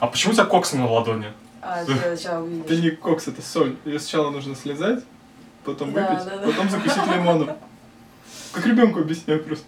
А 0.00 0.06
почему 0.06 0.32
у 0.32 0.34
тебя 0.34 0.44
кокс 0.44 0.72
на 0.72 0.90
ладони? 0.90 1.32
А, 1.60 1.82
увидишь. 1.84 2.64
Это 2.66 2.76
не 2.76 2.90
кокс, 2.90 3.28
это 3.28 3.42
соль. 3.42 3.76
Ее 3.84 3.98
сначала 3.98 4.30
нужно 4.30 4.54
слезать, 4.54 5.04
потом 5.64 5.92
Да, 5.92 6.08
выпить, 6.10 6.24
да, 6.24 6.36
да. 6.38 6.46
потом 6.46 6.70
закусить 6.70 7.06
лимоном. 7.06 7.50
Как 8.52 8.66
ребенку 8.66 9.00
объясняю 9.00 9.42
просто. 9.44 9.66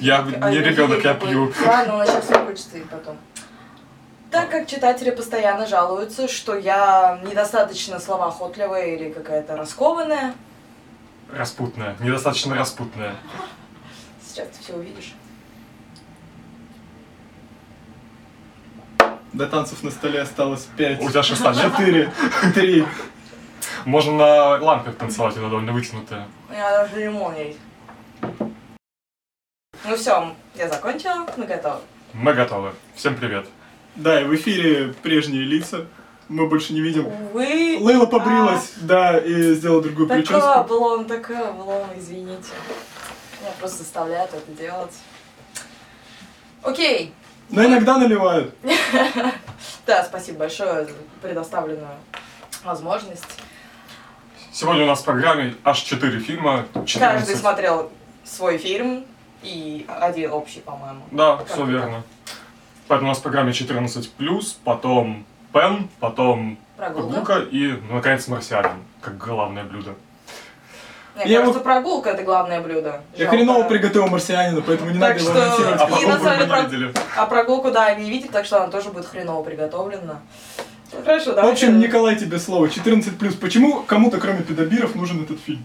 Я 0.00 0.20
А 0.40 0.50
не 0.50 0.56
я 0.56 0.62
ребенок, 0.62 1.04
я 1.04 1.14
пью. 1.14 1.52
Ладно, 1.66 1.96
он 1.98 2.06
сейчас 2.06 2.28
выключится 2.30 2.78
и 2.78 2.82
потом. 2.82 3.16
Так 4.30 4.50
как 4.50 4.66
читатели 4.66 5.10
постоянно 5.10 5.66
жалуются, 5.66 6.26
что 6.28 6.56
я 6.56 7.20
недостаточно 7.24 8.00
словоохотливая 8.00 8.86
или 8.96 9.12
какая-то 9.12 9.56
раскованная, 9.56 10.34
Распутная, 11.32 11.96
недостаточно 12.00 12.54
распутная. 12.54 13.14
сейчас 14.24 14.48
ты 14.48 14.62
все 14.62 14.74
увидишь. 14.74 15.14
До 19.34 19.48
танцев 19.48 19.82
на 19.82 19.90
столе 19.90 20.20
осталось 20.20 20.68
пять. 20.76 21.00
У 21.02 21.10
тебя 21.10 21.22
нет? 21.52 21.72
Четыре. 21.72 22.12
Три. 22.54 22.86
Можно 23.84 24.12
на 24.12 24.62
лампе 24.62 24.92
танцевать, 24.92 25.36
она 25.36 25.48
довольно 25.48 25.72
вытянутая. 25.72 26.28
У 26.48 26.52
меня 26.52 26.70
даже 26.70 27.00
лимон 27.00 27.34
есть. 27.34 27.58
Ну 29.84 29.96
все, 29.96 30.32
я 30.54 30.68
закончила, 30.68 31.26
мы 31.36 31.46
готовы. 31.46 31.80
Мы 32.12 32.32
готовы. 32.32 32.74
Всем 32.94 33.16
привет. 33.16 33.48
Да, 33.96 34.20
и 34.20 34.24
в 34.24 34.32
эфире 34.36 34.94
прежние 35.02 35.42
лица. 35.42 35.86
Мы 36.28 36.48
больше 36.48 36.72
не 36.72 36.80
видим. 36.80 37.10
Вы... 37.32 37.78
Лейла 37.80 38.06
побрилась, 38.06 38.74
да, 38.76 39.18
и 39.18 39.52
сделала 39.54 39.82
другую 39.82 40.06
Такой 40.06 40.22
прическу. 40.22 40.48
облом, 40.48 41.06
такой 41.06 41.36
облом, 41.36 41.88
извините. 41.96 42.50
Меня 43.40 43.50
просто 43.58 43.78
заставляют 43.78 44.32
это 44.32 44.52
делать. 44.52 44.94
Окей. 46.62 47.12
Но 47.50 47.64
иногда 47.64 47.98
наливают. 47.98 48.54
Да, 49.86 50.02
спасибо 50.02 50.38
большое 50.40 50.86
за 50.86 50.92
предоставленную 51.20 51.96
возможность. 52.64 53.22
Сегодня 54.50 54.84
у 54.84 54.86
нас 54.86 55.00
в 55.00 55.04
программе 55.04 55.54
аж 55.62 55.80
4 55.80 56.20
фильма. 56.20 56.64
14. 56.86 56.98
Каждый 56.98 57.36
смотрел 57.36 57.92
свой 58.24 58.56
фильм 58.56 59.04
и 59.42 59.84
один 60.00 60.32
общий, 60.32 60.60
по-моему. 60.60 61.02
Да, 61.10 61.36
Как 61.36 61.48
все 61.48 61.66
верно. 61.66 62.02
Поэтому 62.88 63.08
у 63.08 63.10
нас 63.10 63.18
в 63.18 63.22
программе 63.22 63.52
14+, 63.52 64.56
потом 64.64 65.26
Пен, 65.52 65.88
потом 66.00 66.58
Прогулка. 66.76 67.20
прогулка 67.20 67.38
и, 67.50 67.72
ну, 67.88 67.96
наконец, 67.96 68.26
марсианин, 68.26 68.82
как 69.02 69.18
главное 69.18 69.64
блюдо. 69.64 69.94
Мне 71.14 71.26
Я 71.26 71.38
кажется, 71.40 71.58
его- 71.60 71.64
прогулка 71.64 72.10
это 72.10 72.22
главное 72.24 72.60
блюдо. 72.60 73.00
Я 73.14 73.24
Жалко. 73.26 73.36
хреново 73.36 73.62
приготовил 73.68 74.08
марсианина, 74.08 74.62
поэтому 74.62 74.90
не 74.90 74.98
Так 74.98 75.16
надо 75.16 75.30
его 75.30 75.40
анонсировать. 75.44 75.80
А 75.80 75.84
И 75.84 75.88
прогулку 75.88 76.08
на 76.08 76.18
самом 76.48 76.64
видели. 76.70 76.92
А 77.16 77.26
прогулку, 77.26 77.70
да, 77.70 77.94
не 77.94 78.10
видит, 78.10 78.30
так 78.32 78.44
что 78.46 78.62
она 78.62 78.66
тоже 78.70 78.90
будет 78.90 79.06
хреново 79.06 79.42
приготовлена. 79.44 80.20
Ну, 80.92 81.04
Хорошо, 81.04 81.32
В 81.32 81.34
давайте. 81.36 81.66
общем, 81.66 81.78
Николай, 81.80 82.16
тебе 82.16 82.38
слово. 82.38 82.68
14+. 82.68 83.36
Почему 83.38 83.82
кому-то, 83.82 84.18
кроме 84.18 84.42
педобиров, 84.42 84.94
нужен 84.96 85.22
этот 85.22 85.40
фильм? 85.40 85.64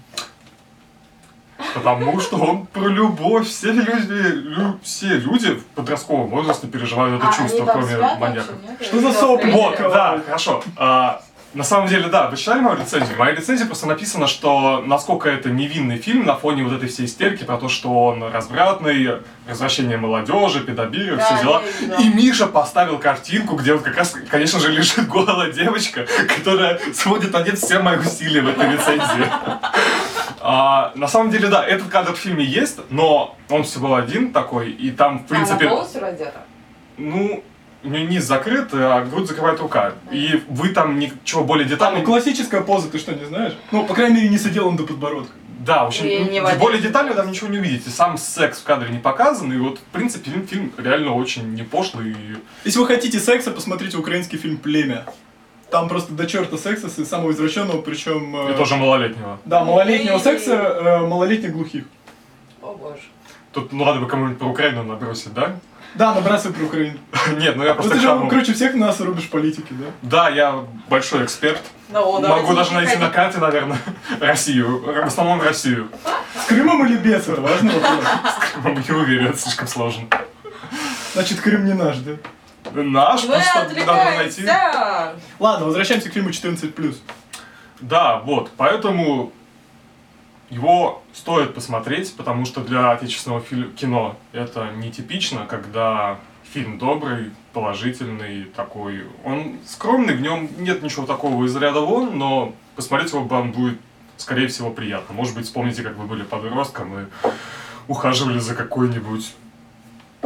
Потому 1.73 2.19
что 2.21 2.37
он 2.37 2.65
про 2.67 2.87
любовь. 2.87 3.47
Все 3.47 3.71
люди, 3.71 4.13
лю- 4.13 4.79
все 4.81 5.07
люди 5.17 5.55
в 5.55 5.65
подростковом 5.75 6.27
возрасте 6.29 6.67
переживают 6.67 7.19
это 7.21 7.29
А, 7.29 7.33
чувство, 7.33 7.65
кроме 7.65 8.33
нет? 8.33 8.45
Что 8.81 8.99
за 9.01 9.11
сопли? 9.13 9.51
Вот, 9.51 9.77
да, 9.77 10.21
хорошо. 10.25 10.63
А, 10.77 11.21
на 11.53 11.63
самом 11.63 11.87
деле, 11.87 12.07
да, 12.09 12.29
вы 12.29 12.37
читали 12.37 12.59
мою 12.59 12.77
рецензию? 12.77 13.15
В 13.15 13.17
моей 13.17 13.35
рецензии 13.35 13.63
просто 13.63 13.87
написано, 13.87 14.27
что 14.27 14.83
насколько 14.85 15.29
это 15.29 15.49
невинный 15.49 15.97
фильм 15.97 16.25
на 16.25 16.35
фоне 16.35 16.63
вот 16.63 16.73
этой 16.73 16.89
всей 16.89 17.05
истерики 17.05 17.43
про 17.43 17.57
то, 17.57 17.69
что 17.69 17.89
он 17.89 18.23
развратный, 18.23 19.21
развращение 19.47 19.97
молодежи, 19.97 20.59
педобиры, 20.59 21.17
Да, 21.17 21.25
все 21.25 21.41
дела. 21.41 21.61
И 21.99 22.09
Миша 22.09 22.45
поставил 22.45 22.99
картинку, 22.99 23.55
где 23.55 23.73
вот 23.73 23.81
как 23.81 23.97
раз, 23.97 24.15
конечно 24.29 24.59
же, 24.59 24.71
лежит 24.71 25.07
голая 25.07 25.51
девочка, 25.51 26.05
которая 26.37 26.79
сводит 26.93 27.33
на 27.33 27.41
нет 27.41 27.57
все 27.57 27.79
мои 27.79 27.97
усилия 27.97 28.41
в 28.41 28.49
этой 28.49 28.71
рецензии. 28.71 29.25
А, 30.41 30.91
на 30.95 31.07
самом 31.07 31.31
деле, 31.31 31.47
да, 31.47 31.65
этот 31.65 31.89
кадр 31.89 32.13
в 32.13 32.17
фильме 32.17 32.45
есть, 32.45 32.79
но 32.89 33.35
он 33.49 33.63
всего 33.63 33.95
один 33.95 34.31
такой, 34.31 34.71
и 34.71 34.91
там, 34.91 35.19
в 35.19 35.27
принципе... 35.27 35.65
Она 35.65 35.75
полностью 35.75 36.01
раздета? 36.01 36.45
Ну, 36.97 37.43
низ 37.83 38.23
закрыт, 38.23 38.69
а 38.73 39.05
грудь 39.05 39.27
закрывает 39.27 39.59
рука. 39.59 39.93
И 40.11 40.43
вы 40.49 40.69
там 40.69 40.99
ничего 40.99 41.43
более 41.43 41.65
Ну, 41.65 41.71
детального... 41.71 42.03
классическая 42.03 42.61
поза, 42.61 42.89
ты 42.89 42.97
что, 42.97 43.13
не 43.13 43.25
знаешь? 43.25 43.53
Ну, 43.71 43.85
по 43.85 43.93
крайней 43.93 44.15
мере, 44.17 44.29
не 44.29 44.37
сидел 44.37 44.67
он 44.67 44.75
до 44.75 44.83
подбородка. 44.83 45.33
Да, 45.59 45.83
в 45.83 45.87
общем, 45.87 46.05
И 46.05 46.19
не 46.29 46.39
ну, 46.41 46.47
в 46.47 46.57
более 46.57 46.81
детально 46.81 47.13
там 47.13 47.29
ничего 47.29 47.49
не 47.49 47.59
увидите. 47.59 47.89
Сам 47.89 48.17
секс 48.17 48.59
в 48.59 48.63
кадре 48.63 48.89
не 48.89 48.99
показан, 48.99 49.51
и 49.51 49.57
вот, 49.57 49.79
в 49.79 49.83
принципе, 49.91 50.31
фильм, 50.31 50.47
фильм 50.47 50.73
реально 50.77 51.13
очень 51.13 51.53
не 51.53 51.63
пошлый. 51.63 52.11
И... 52.11 52.37
Если 52.63 52.79
вы 52.79 52.87
хотите 52.87 53.19
секса, 53.19 53.51
посмотрите 53.51 53.97
украинский 53.97 54.37
фильм 54.37 54.57
«Племя». 54.57 55.05
Там 55.69 55.87
просто 55.87 56.13
до 56.13 56.25
черта 56.25 56.57
секса, 56.57 56.89
и 56.99 57.05
самого 57.05 57.31
извращенного, 57.31 57.81
причем... 57.81 58.35
э, 58.35 58.53
и 58.53 58.57
тоже 58.57 58.75
малолетнего. 58.75 59.39
Да, 59.45 59.63
малолетнего 59.63 60.15
Эй. 60.15 60.19
секса, 60.21 60.53
э, 60.53 60.99
малолетних 61.05 61.51
глухих. 61.51 61.83
О 62.61 62.73
боже. 62.73 63.01
Тут, 63.53 63.71
ну, 63.71 63.85
надо 63.85 63.99
бы 63.99 64.07
кому-нибудь 64.07 64.39
про 64.39 64.47
Украину 64.47 64.83
набросить, 64.83 65.33
да? 65.33 65.59
Да, 65.95 66.13
набрасывай 66.13 66.55
про 66.55 66.65
Украину. 66.65 66.97
Нет, 67.37 67.55
ну 67.55 67.63
я 67.63 67.69
Ну 67.69 67.75
просто 67.75 67.93
ты 67.93 67.99
же 67.99 68.27
круче 68.29 68.53
всех 68.53 68.75
нас 68.75 68.99
рубишь 68.99 69.29
политики, 69.29 69.71
да? 69.71 69.85
Да, 70.01 70.29
я 70.29 70.65
большой 70.87 71.25
эксперт. 71.25 71.61
Ну, 71.89 72.21
Могу 72.21 72.53
даже 72.53 72.73
найти 72.73 72.97
на 72.97 73.09
карте, 73.09 73.39
наверное, 73.39 73.79
Россию. 74.19 74.79
В 74.79 75.07
основном 75.07 75.41
Россию. 75.41 75.89
С 76.43 76.45
Крымом 76.47 76.85
или 76.85 76.97
без, 76.97 77.27
это 77.27 77.41
важный 77.41 77.73
вопрос. 77.73 78.85
Не 78.87 78.95
уверен, 78.95 79.27
это 79.27 79.37
слишком 79.37 79.67
сложно. 79.67 80.07
Значит, 81.13 81.41
Крым 81.41 81.65
не 81.65 81.73
наш, 81.73 81.97
да? 81.97 82.11
Наш, 82.71 83.23
Мы 83.23 83.29
просто 83.33 83.85
надо 83.85 84.11
найти. 84.17 84.47
Ладно, 85.39 85.65
возвращаемся 85.65 86.09
к 86.09 86.13
фильму 86.13 86.29
14+. 86.29 86.95
Да, 87.81 88.19
вот, 88.19 88.51
поэтому 88.57 89.31
его 90.49 91.01
стоит 91.13 91.53
посмотреть, 91.53 92.15
потому 92.15 92.45
что 92.45 92.61
для 92.61 92.91
отечественного 92.91 93.41
кино 93.41 94.17
это 94.31 94.71
нетипично, 94.71 95.45
когда 95.45 96.19
фильм 96.53 96.79
добрый, 96.79 97.31
положительный, 97.53 98.45
такой. 98.45 99.05
Он 99.23 99.59
скромный, 99.67 100.15
в 100.15 100.21
нем 100.21 100.49
нет 100.57 100.81
ничего 100.81 101.05
такого 101.05 101.45
из 101.45 101.55
ряда 101.55 101.81
вон, 101.81 102.17
но 102.17 102.53
посмотреть 102.75 103.11
его 103.11 103.23
вам 103.23 103.51
будет, 103.51 103.79
скорее 104.17 104.47
всего, 104.47 104.71
приятно. 104.71 105.13
Может 105.13 105.35
быть, 105.35 105.45
вспомните, 105.45 105.83
как 105.83 105.95
вы 105.95 106.05
были 106.05 106.23
подростком 106.23 106.99
и 106.99 107.05
ухаживали 107.87 108.39
за 108.39 108.55
какой-нибудь 108.55 109.33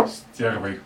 стервой. 0.07 0.79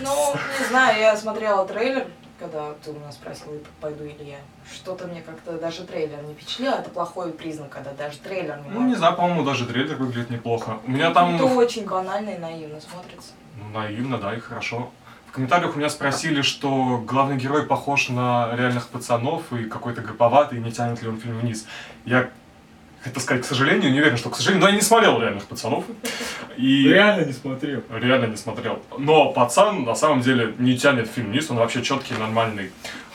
Ну, 0.00 0.34
не 0.60 0.66
знаю, 0.68 1.00
я 1.00 1.16
смотрела 1.16 1.66
трейлер, 1.66 2.06
когда 2.38 2.72
ты 2.84 2.90
у 2.90 2.94
меня 2.94 3.10
спросил, 3.10 3.48
пойду 3.80 4.04
или 4.04 4.24
я. 4.24 4.38
Что-то 4.72 5.06
мне 5.06 5.22
как-то 5.22 5.58
даже 5.58 5.84
трейлер 5.84 6.22
не 6.22 6.34
впечатлил. 6.34 6.72
Это 6.72 6.90
плохой 6.90 7.32
признак, 7.32 7.70
когда 7.70 7.92
даже 7.92 8.18
трейлер 8.18 8.60
не 8.60 8.70
Ну, 8.70 8.86
не 8.86 8.94
знаю, 8.94 9.16
по-моему, 9.16 9.44
даже 9.44 9.66
трейлер 9.66 9.96
выглядит 9.96 10.30
неплохо. 10.30 10.78
У 10.86 10.90
меня 10.90 11.10
там... 11.12 11.34
Это 11.34 11.44
очень 11.44 11.86
банально 11.86 12.30
и 12.30 12.38
наивно 12.38 12.80
смотрится. 12.80 13.32
Ну, 13.56 13.78
наивно, 13.78 14.18
да, 14.18 14.34
и 14.34 14.40
хорошо. 14.40 14.90
В 15.26 15.32
комментариях 15.32 15.74
у 15.74 15.78
меня 15.78 15.90
спросили, 15.90 16.42
что 16.42 17.02
главный 17.04 17.36
герой 17.36 17.66
похож 17.66 18.08
на 18.08 18.54
реальных 18.54 18.88
пацанов 18.88 19.52
и 19.52 19.64
какой-то 19.64 20.00
гоповатый, 20.00 20.58
и 20.58 20.62
не 20.62 20.72
тянет 20.72 21.02
ли 21.02 21.08
он 21.08 21.20
фильм 21.20 21.38
вниз. 21.38 21.66
Я 22.06 22.30
хотел 23.02 23.20
сказать, 23.22 23.42
к 23.42 23.46
сожалению, 23.46 23.92
не 23.92 24.00
уверен, 24.00 24.16
что 24.16 24.30
к 24.30 24.36
сожалению, 24.36 24.64
но 24.64 24.70
я 24.70 24.76
не 24.76 24.82
смотрел 24.82 25.20
реальных 25.20 25.44
пацанов. 25.44 25.84
И 26.56 26.88
Реально 26.88 27.24
не 27.26 27.32
смотрел. 27.32 27.82
реально 27.90 28.26
не 28.26 28.36
смотрел. 28.36 28.82
Но 28.98 29.32
пацан 29.32 29.84
на 29.84 29.94
самом 29.94 30.20
деле 30.20 30.54
не 30.58 30.76
тянет 30.76 31.08
фильм 31.08 31.30
вниз, 31.30 31.50
он 31.50 31.56
вообще 31.58 31.82
четкий, 31.82 32.14
нормальный. 32.14 32.70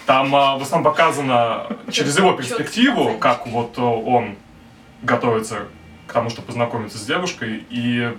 Там 0.05 0.35
а, 0.35 0.57
в 0.57 0.61
основном 0.61 0.91
показано 0.91 1.67
через 1.91 2.17
его 2.17 2.33
перспективу, 2.33 3.17
как 3.19 3.47
вот 3.47 3.77
он 3.77 4.35
готовится 5.01 5.67
к 6.07 6.13
тому, 6.13 6.29
чтобы 6.29 6.47
познакомиться 6.47 6.97
с 6.97 7.05
девушкой. 7.05 7.65
И, 7.69 8.13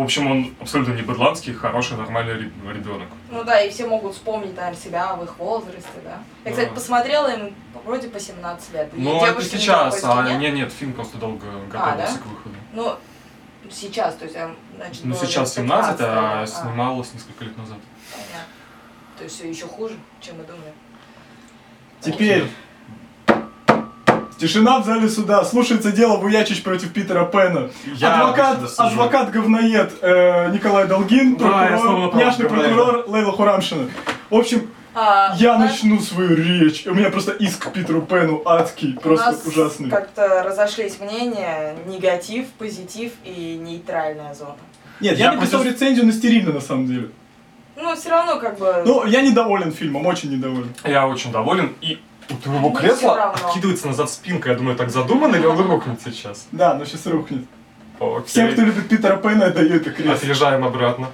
в 0.00 0.04
общем, 0.04 0.30
он 0.30 0.54
абсолютно 0.60 0.94
не 0.94 1.02
быдланский, 1.02 1.52
хороший, 1.52 1.98
нормальный 1.98 2.32
ре- 2.34 2.52
ребенок. 2.72 3.08
Ну 3.30 3.44
да, 3.44 3.60
и 3.60 3.70
все 3.70 3.86
могут 3.86 4.14
вспомнить, 4.14 4.56
наверное, 4.56 4.80
себя 4.80 5.14
в 5.14 5.24
их 5.24 5.38
возрасте, 5.38 6.00
да. 6.02 6.18
Я, 6.44 6.50
кстати, 6.52 6.68
Да. 6.68 6.74
посмотрела 6.74 7.28
им 7.28 7.54
вроде 7.84 8.08
по 8.08 8.18
17 8.18 8.72
лет. 8.72 8.88
Но 8.94 9.26
это 9.26 9.42
сейчас, 9.42 10.02
а 10.02 10.22
нет. 10.22 10.40
нет, 10.40 10.54
нет, 10.54 10.72
фильм 10.72 10.94
просто 10.94 11.18
долго 11.18 11.44
готовился 11.70 12.14
да? 12.14 12.18
к 12.18 12.26
выходу. 12.26 12.54
Ну, 12.72 12.96
сейчас, 13.70 14.14
то 14.14 14.24
есть, 14.24 14.36
а, 14.36 14.54
значит, 14.76 15.04
Ну, 15.04 15.14
сейчас 15.14 15.52
15, 15.52 15.98
17, 15.98 16.00
а 16.00 16.42
а, 16.42 16.46
снималось 16.46 17.12
несколько 17.12 17.44
лет 17.44 17.58
назад. 17.58 17.78
понятно. 18.10 18.44
То 19.18 19.24
есть 19.24 19.36
все 19.36 19.50
еще 19.50 19.66
хуже, 19.66 19.98
чем 20.22 20.38
мы 20.38 20.44
думали. 20.44 20.72
Теперь. 22.00 22.46
Тишина 24.40 24.80
в 24.80 24.86
зале 24.86 25.08
суда. 25.08 25.44
Слушается 25.44 25.92
дело 25.92 26.16
Буячич 26.16 26.62
против 26.62 26.92
Питера 26.92 27.24
Пэна. 27.26 27.70
Я 27.96 28.14
адвокат, 28.22 28.58
адвокат 28.78 29.30
говноед 29.30 29.92
э, 30.00 30.50
Николай 30.52 30.86
Долгин, 30.86 31.36
прокурор, 31.36 32.10
про- 32.10 32.18
няшный 32.18 32.46
про 32.48 32.58
прокурор 32.60 33.04
Лейла 33.06 33.32
Хурамшина. 33.32 33.90
В 34.30 34.34
общем, 34.34 34.70
А, 34.94 35.34
я 35.38 35.54
у 35.56 35.58
нас- 35.58 35.72
начну 35.72 36.00
свою 36.00 36.34
речь. 36.34 36.86
У 36.86 36.94
меня 36.94 37.10
просто 37.10 37.32
иск 37.32 37.68
к 37.68 37.72
Питеру 37.72 38.00
Пэну 38.02 38.42
адский, 38.46 38.94
у 38.96 39.00
просто 39.00 39.26
нас 39.32 39.46
ужасный. 39.46 39.90
как-то 39.90 40.42
разошлись 40.42 40.98
мнения, 41.00 41.76
негатив, 41.86 42.46
позитив 42.58 43.12
и 43.24 43.60
нейтральная 43.62 44.34
зона. 44.34 44.56
Нет, 45.00 45.18
Я 45.18 45.26
я 45.26 45.32
написал 45.32 45.60
против- 45.60 45.74
рецензию 45.74 46.06
на 46.06 46.12
стерильно 46.12 46.52
на 46.52 46.60
самом 46.60 46.86
деле. 46.86 47.10
Ну, 47.76 47.94
все 47.94 48.10
равно 48.10 48.38
как 48.38 48.58
бы... 48.58 48.82
Ну, 48.84 49.06
я 49.06 49.22
недоволен 49.22 49.72
фильмом, 49.72 50.04
очень 50.06 50.30
недоволен. 50.32 50.72
Я 50.84 51.06
очень 51.06 51.30
доволен. 51.32 51.72
И 51.80 51.98
у 52.30 52.36
твоего 52.36 52.68
Мне 52.70 52.78
кресла 52.78 53.16
равно. 53.16 53.48
откидывается 53.48 53.86
назад 53.88 54.10
спинка. 54.10 54.50
Я 54.50 54.56
думаю, 54.56 54.76
так 54.76 54.90
задумано 54.90 55.36
или 55.36 55.46
он 55.46 55.58
рухнет 55.60 56.00
сейчас? 56.02 56.46
Да, 56.52 56.74
но 56.74 56.84
сейчас 56.84 57.06
рухнет. 57.06 57.44
Окей. 57.98 58.24
Всем, 58.26 58.52
кто 58.52 58.62
любит 58.62 58.88
Питера 58.88 59.16
Пэна, 59.16 59.44
я 59.44 59.50
даю 59.50 59.76
это 59.76 59.90
кресло. 59.90 60.14
Отрежаем 60.14 60.64
обратно. 60.64 61.08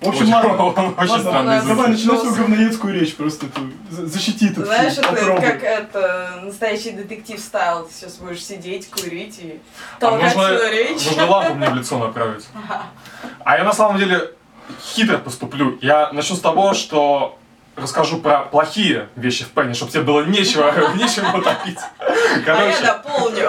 В 0.00 0.08
общем, 0.08 0.22
Очень- 0.22 0.32
ладно. 0.32 0.64
очень 0.96 1.10
Ладно, 1.10 1.18
странный 1.18 1.60
звук. 1.60 1.76
Давай, 1.76 1.90
начинай 1.90 2.18
свою 2.18 2.34
говноедскую 2.36 2.94
речь, 2.94 3.16
просто 3.16 3.46
эту, 3.46 3.62
за- 3.90 4.06
защити 4.06 4.46
этот 4.50 4.66
Знаешь, 4.66 4.92
это 4.96 5.08
попробуй. 5.08 5.40
как 5.42 5.62
это 5.64 6.40
настоящий 6.44 6.92
детектив 6.92 7.40
стайл. 7.40 7.84
Ты 7.86 7.92
сейчас 7.94 8.16
будешь 8.18 8.44
сидеть, 8.44 8.88
курить 8.90 9.40
и 9.40 9.60
А 9.96 10.00
толкать 10.00 10.36
можно, 10.36 10.56
свою 10.56 10.72
речь. 10.72 11.04
можно 11.04 11.26
лампу 11.26 11.54
мне 11.54 11.68
в 11.70 11.74
лицо 11.74 11.98
направить. 11.98 12.46
А 13.44 13.56
я 13.56 13.64
на 13.64 13.72
самом 13.72 13.98
деле 13.98 14.34
хитро 14.82 15.18
поступлю. 15.18 15.78
Я 15.80 16.12
начну 16.12 16.36
с 16.36 16.40
того, 16.40 16.74
что 16.74 17.37
расскажу 17.82 18.18
про 18.18 18.40
плохие 18.40 19.08
вещи 19.16 19.44
в 19.44 19.48
Пенни, 19.48 19.72
чтобы 19.72 19.90
тебе 19.92 20.02
было 20.02 20.24
нечего, 20.24 20.72
нечем 20.96 21.24
утопить. 21.34 21.78
А 21.98 22.12
я 22.12 22.40
Короче, 22.44 22.82
дополню. 22.84 23.48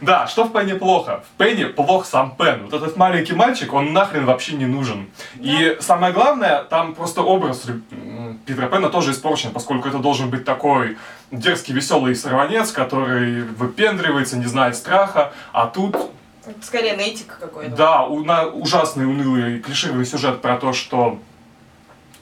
да, 0.00 0.26
что 0.26 0.44
в 0.44 0.52
Пенни 0.52 0.72
плохо? 0.72 1.22
В 1.34 1.38
Пенни 1.38 1.64
плох 1.64 2.06
сам 2.06 2.34
Пен. 2.36 2.64
Вот 2.70 2.74
этот 2.74 2.96
маленький 2.96 3.34
мальчик, 3.34 3.72
он 3.72 3.92
нахрен 3.92 4.24
вообще 4.26 4.54
не 4.54 4.66
нужен. 4.66 5.08
И 5.40 5.76
самое 5.80 6.12
главное, 6.12 6.64
там 6.64 6.94
просто 6.94 7.22
образ 7.22 7.64
м, 7.92 8.38
Питера 8.46 8.66
Пена 8.68 8.88
тоже 8.90 9.12
испорчен, 9.12 9.50
поскольку 9.52 9.88
это 9.88 9.98
должен 9.98 10.30
быть 10.30 10.44
такой 10.44 10.96
дерзкий, 11.30 11.72
веселый 11.72 12.14
сорванец, 12.14 12.70
который 12.72 13.42
выпендривается, 13.42 14.36
не 14.36 14.46
знает 14.46 14.76
страха, 14.76 15.32
а 15.52 15.66
тут 15.66 15.96
Скорее 16.62 16.94
нытик 16.94 17.38
какой-то. 17.40 17.74
да, 17.74 18.02
у- 18.02 18.22
на- 18.22 18.46
ужасный, 18.46 19.06
унылый, 19.06 19.60
клишированный 19.60 20.04
сюжет 20.04 20.42
про 20.42 20.56
то, 20.58 20.72
что 20.74 21.18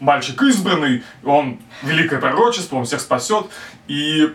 мальчик 0.03 0.43
избранный, 0.43 1.05
он 1.25 1.59
великое 1.83 2.19
пророчество, 2.19 2.77
он 2.77 2.85
всех 2.85 3.01
спасет, 3.01 3.47
и 3.87 4.33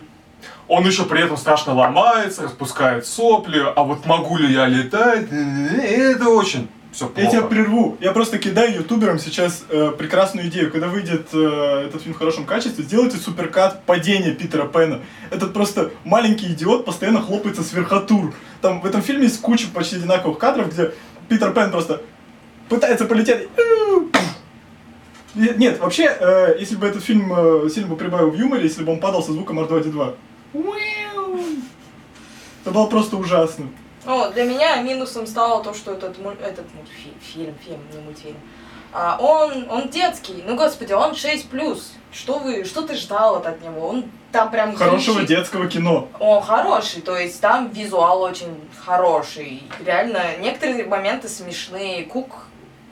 он 0.66 0.86
еще 0.86 1.04
при 1.04 1.22
этом 1.22 1.36
страшно 1.36 1.74
ломается, 1.74 2.42
распускает 2.44 3.06
сопли, 3.06 3.62
а 3.76 3.82
вот 3.82 4.06
могу 4.06 4.38
ли 4.38 4.52
я 4.52 4.66
летать, 4.66 5.28
это 5.30 6.28
очень 6.30 6.68
все 6.90 7.12
Я 7.16 7.26
тебя 7.26 7.40
плохо. 7.40 7.54
прерву. 7.54 7.98
Я 8.00 8.12
просто 8.12 8.38
кидаю 8.38 8.76
ютуберам 8.76 9.18
сейчас 9.18 9.62
э, 9.68 9.92
прекрасную 9.96 10.48
идею. 10.48 10.72
Когда 10.72 10.88
выйдет 10.88 11.28
э, 11.34 11.84
этот 11.86 12.02
фильм 12.02 12.14
в 12.14 12.18
хорошем 12.18 12.46
качестве, 12.46 12.82
сделайте 12.82 13.18
суперкат 13.18 13.84
падения 13.84 14.32
Питера 14.32 14.64
Пэна. 14.64 15.00
Этот 15.30 15.52
просто 15.52 15.90
маленький 16.04 16.46
идиот 16.46 16.86
постоянно 16.86 17.20
хлопается 17.20 17.62
с 17.62 17.74
верхотур. 17.74 18.32
Там 18.62 18.80
в 18.80 18.86
этом 18.86 19.02
фильме 19.02 19.24
есть 19.24 19.40
куча 19.42 19.66
почти 19.72 19.96
одинаковых 19.96 20.38
кадров, 20.38 20.72
где 20.72 20.92
Питер 21.28 21.52
Пен 21.52 21.70
просто 21.70 22.00
пытается 22.70 23.04
полететь. 23.04 23.48
Нет, 25.34 25.78
вообще, 25.78 26.04
э, 26.04 26.56
если 26.58 26.76
бы 26.76 26.86
этот 26.86 27.02
фильм 27.04 27.32
э, 27.32 27.68
сильно 27.68 27.88
бы 27.88 27.96
прибавил 27.96 28.30
в 28.30 28.34
юморе, 28.34 28.62
если 28.64 28.82
бы 28.82 28.92
он 28.92 29.00
падал 29.00 29.22
со 29.22 29.32
звуком 29.32 29.60
R2-D2. 29.60 30.14
Это 32.62 32.70
было 32.70 32.86
просто 32.86 33.16
ужасно. 33.16 33.66
Ну, 34.04 34.30
для 34.32 34.44
меня 34.44 34.76
минусом 34.82 35.26
стало 35.26 35.62
то, 35.62 35.74
что 35.74 35.92
этот, 35.92 36.18
муль- 36.18 36.40
этот 36.42 36.66
мультфильм, 36.74 37.14
фильм, 37.20 37.54
фильм, 37.64 37.80
не 37.92 38.00
мультфильм, 38.00 38.36
а, 38.92 39.18
он, 39.20 39.66
он 39.70 39.88
детский. 39.90 40.42
Ну, 40.46 40.56
господи, 40.56 40.92
он 40.92 41.12
6+. 41.12 41.82
Что 42.10 42.38
вы, 42.38 42.64
что 42.64 42.82
ты 42.82 42.94
ждал 42.94 43.36
от 43.36 43.62
него? 43.62 43.86
Он 43.86 44.04
там 44.32 44.50
прям 44.50 44.74
Хорошего 44.74 45.16
кричит. 45.20 45.28
детского 45.28 45.66
кино. 45.68 46.08
Он 46.18 46.42
хороший, 46.42 47.02
то 47.02 47.14
есть 47.16 47.38
там 47.40 47.68
визуал 47.70 48.22
очень 48.22 48.58
хороший. 48.82 49.62
Реально, 49.84 50.38
некоторые 50.40 50.86
моменты 50.86 51.28
смешные. 51.28 52.04
Кук, 52.04 52.46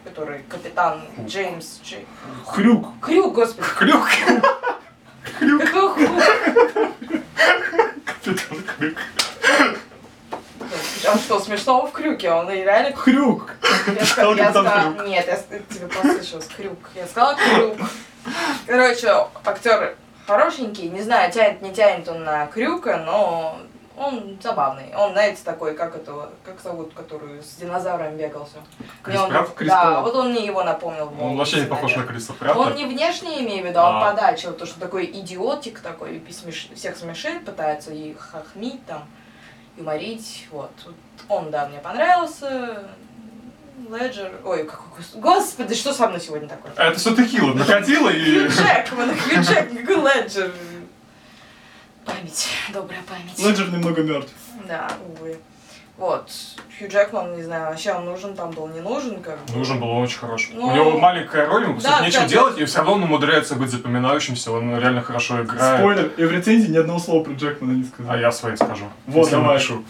который 0.06 0.42
капитан 0.48 1.02
Джеймс 1.26 1.80
Джей... 1.82 2.06
Хрюк. 2.46 2.86
Крюк, 3.02 3.34
господи. 3.34 3.62
Хрюк. 3.68 4.08
Хрюк. 5.38 5.62
Какой 5.64 5.88
хук? 5.88 6.22
Капитан 8.04 8.58
Хрюк. 8.66 8.98
А 11.08 11.18
что, 11.18 11.40
смешного 11.40 11.86
в 11.88 11.92
крюке? 11.92 12.30
Он 12.30 12.48
реально 12.50 12.96
Хрюк. 12.96 13.54
Я 13.98 14.04
Сказал 14.04 14.34
ска- 14.34 14.38
я 14.38 14.44
капитан 14.44 14.66
ска- 14.66 14.94
Крюк. 14.96 15.06
Нет, 15.08 15.26
я 15.26 15.58
тебе 15.74 15.86
послышалось 15.88 16.46
крюк. 16.56 16.78
Я 16.94 17.06
сказала 17.06 17.34
крюк. 17.36 17.76
Короче, 18.66 19.26
актер 19.44 19.96
хорошенький, 20.26 20.88
не 20.88 21.02
знаю, 21.02 21.30
тянет, 21.32 21.62
не 21.62 21.72
тянет 21.72 22.08
он 22.08 22.24
на 22.24 22.46
крюка, 22.46 22.96
но 22.98 23.58
он 23.96 24.38
забавный. 24.42 24.92
Он, 24.94 25.12
знаете, 25.12 25.40
такой, 25.44 25.74
как 25.74 25.96
этого, 25.96 26.30
как 26.44 26.60
зовут, 26.60 26.92
который 26.94 27.42
с 27.42 27.56
динозавром 27.56 28.16
бегался. 28.16 28.56
Крис 29.02 29.20
он- 29.20 29.30
Прат? 29.30 29.54
Крис 29.54 29.68
да, 29.70 29.82
Прат. 29.84 30.04
вот 30.04 30.14
он 30.16 30.30
мне 30.32 30.44
его 30.44 30.62
напомнил. 30.64 31.12
Он 31.20 31.36
вообще 31.36 31.60
не 31.60 31.66
похож 31.66 31.96
на. 31.96 32.02
Криса 32.04 32.32
Пратта. 32.34 32.58
Он 32.58 32.74
не 32.74 32.84
внешне, 32.84 33.42
имею 33.42 33.62
в 33.64 33.66
виду, 33.68 33.78
а 33.80 34.00
А. 34.08 34.10
подача, 34.10 34.52
то, 34.52 34.66
что 34.66 34.78
такой 34.80 35.06
идиотик 35.06 35.80
такой, 35.80 36.18
смеш- 36.28 36.74
всех 36.74 36.96
смешит, 36.96 37.44
пытается 37.44 37.92
и 37.92 38.14
хохмить 38.14 38.84
там, 38.86 39.04
юморить, 39.76 40.46
вот. 40.50 40.70
Вот 40.84 40.94
Он, 41.28 41.50
да, 41.50 41.66
мне 41.68 41.78
понравился. 41.78 42.84
Леджер, 43.90 44.32
ой, 44.44 44.64
какой, 44.64 44.86
гос- 45.02 45.20
господи, 45.20 45.74
что 45.74 45.92
со 45.92 46.08
мной 46.08 46.18
сегодня 46.18 46.48
такое? 46.48 46.72
А 46.76 46.84
это 46.86 46.98
все 46.98 47.14
текила 47.14 47.52
накатила 47.52 48.08
и... 48.08 48.48
Хью 48.48 48.48
Джекман, 48.48 49.14
Хью 49.14 49.42
Джекман, 49.42 50.06
Леджер. 50.06 50.52
Память, 52.06 52.48
добрая 52.72 53.00
память. 53.08 53.38
Леджер 53.38 53.70
немного 53.70 54.02
мертв. 54.02 54.32
Да, 54.66 54.88
увы. 55.08 55.36
Вот, 55.98 56.30
Хью 56.78 56.90
Джекман, 56.90 57.36
не 57.36 57.42
знаю, 57.42 57.70
вообще 57.70 57.92
он 57.94 58.04
нужен 58.04 58.34
там 58.36 58.50
был, 58.50 58.68
не 58.68 58.80
нужен, 58.80 59.22
как 59.22 59.38
бы. 59.46 59.56
Нужен 59.56 59.80
был 59.80 59.88
он 59.88 60.02
очень 60.02 60.18
хороший. 60.18 60.50
Ну, 60.54 60.66
У 60.66 60.74
него 60.74 60.98
маленькая 60.98 61.46
роль, 61.46 61.62
ему 61.64 61.80
да, 61.80 62.00
нечего 62.00 62.20
кстати. 62.24 62.32
делать, 62.32 62.58
и 62.58 62.64
все 62.66 62.78
равно 62.78 62.92
он 62.94 63.02
умудряется 63.04 63.54
быть 63.54 63.70
запоминающимся, 63.70 64.52
он 64.52 64.78
реально 64.78 65.00
хорошо 65.00 65.42
играет. 65.42 65.78
Спойлер, 65.80 66.12
я 66.18 66.26
в 66.26 66.32
рецензии 66.32 66.70
ни 66.70 66.76
одного 66.76 66.98
слова 66.98 67.24
про 67.24 67.32
Джекмана 67.32 67.72
не 67.72 67.84
сказал. 67.84 68.12
А 68.12 68.18
я 68.18 68.30
свои 68.30 68.56
скажу. 68.56 68.84
Вот, 69.06 69.30
давай. 69.30 69.54
напишу. 69.54 69.84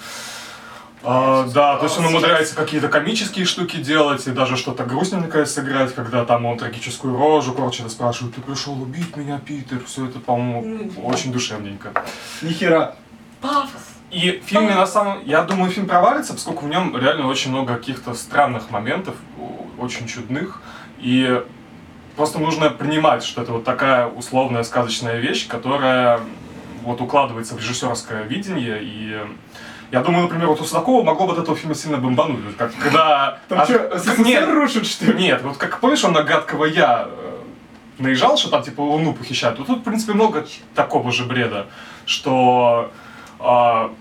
А, 1.08 1.46
да, 1.46 1.76
то 1.76 1.84
есть 1.84 1.96
он 1.98 2.06
умудряется 2.06 2.56
какие-то 2.56 2.88
комические 2.88 3.44
штуки 3.44 3.76
делать 3.76 4.26
и 4.26 4.32
даже 4.32 4.56
что-то 4.56 4.82
грустненькое 4.82 5.46
сыграть, 5.46 5.94
когда 5.94 6.24
там 6.24 6.44
он 6.46 6.58
трагическую 6.58 7.16
рожу 7.16 7.52
корчит 7.52 7.86
и 7.86 7.88
спрашивает, 7.88 8.34
ты 8.34 8.40
пришел 8.40 8.72
убить 8.82 9.16
меня, 9.16 9.38
Питер, 9.38 9.78
все 9.86 10.06
это, 10.06 10.18
по-моему, 10.18 10.90
Ну, 10.96 11.06
очень 11.06 11.32
душевненько. 11.32 11.92
Нихера. 12.42 12.96
Пафос. 13.40 13.82
И 14.10 14.42
в 14.44 14.48
фильме, 14.48 14.74
на 14.74 14.86
самом... 14.86 15.24
Я 15.24 15.42
думаю, 15.42 15.70
фильм 15.70 15.86
провалится, 15.86 16.32
поскольку 16.32 16.66
в 16.66 16.68
нем 16.68 16.96
реально 16.96 17.28
очень 17.28 17.52
много 17.52 17.76
каких-то 17.76 18.14
странных 18.14 18.70
моментов, 18.70 19.14
очень 19.78 20.08
чудных. 20.08 20.60
И 20.98 21.40
просто 22.16 22.40
нужно 22.40 22.70
принимать, 22.70 23.22
что 23.22 23.42
это 23.42 23.52
вот 23.52 23.62
такая 23.62 24.08
условная 24.08 24.64
сказочная 24.64 25.18
вещь, 25.20 25.46
которая 25.46 26.20
вот 26.82 27.00
укладывается 27.00 27.54
в 27.54 27.58
режиссерское 27.58 28.24
видение. 28.24 28.80
И 28.82 29.20
я 29.92 30.00
думаю, 30.02 30.24
например, 30.24 30.48
вот 30.48 30.60
у 30.60 30.64
Судакова 30.64 31.04
могло 31.04 31.26
бы 31.26 31.32
от 31.32 31.38
этого 31.38 31.56
фильма 31.56 31.74
сильно 31.74 31.98
бомбануть. 31.98 32.56
Как, 32.56 32.72
когда... 32.76 33.38
Там 33.48 33.60
А- 33.60 33.64
что, 33.64 33.98
СССР 33.98 34.24
нет, 34.24 34.48
рушит, 34.48 34.86
что 34.86 35.06
ли? 35.06 35.14
нет, 35.14 35.42
вот 35.42 35.56
как 35.56 35.80
помнишь, 35.80 36.04
он 36.04 36.12
на 36.12 36.22
гадкого 36.22 36.64
я 36.64 37.08
э, 37.08 37.36
наезжал, 37.98 38.36
что 38.36 38.50
там 38.50 38.62
типа 38.62 38.80
Луну 38.80 39.14
похищают. 39.14 39.58
Вот 39.58 39.68
тут, 39.68 39.80
в 39.80 39.82
принципе, 39.82 40.12
много 40.12 40.44
такого 40.74 41.12
же 41.12 41.24
бреда, 41.24 41.66
что 42.04 42.90
а, 43.38 43.92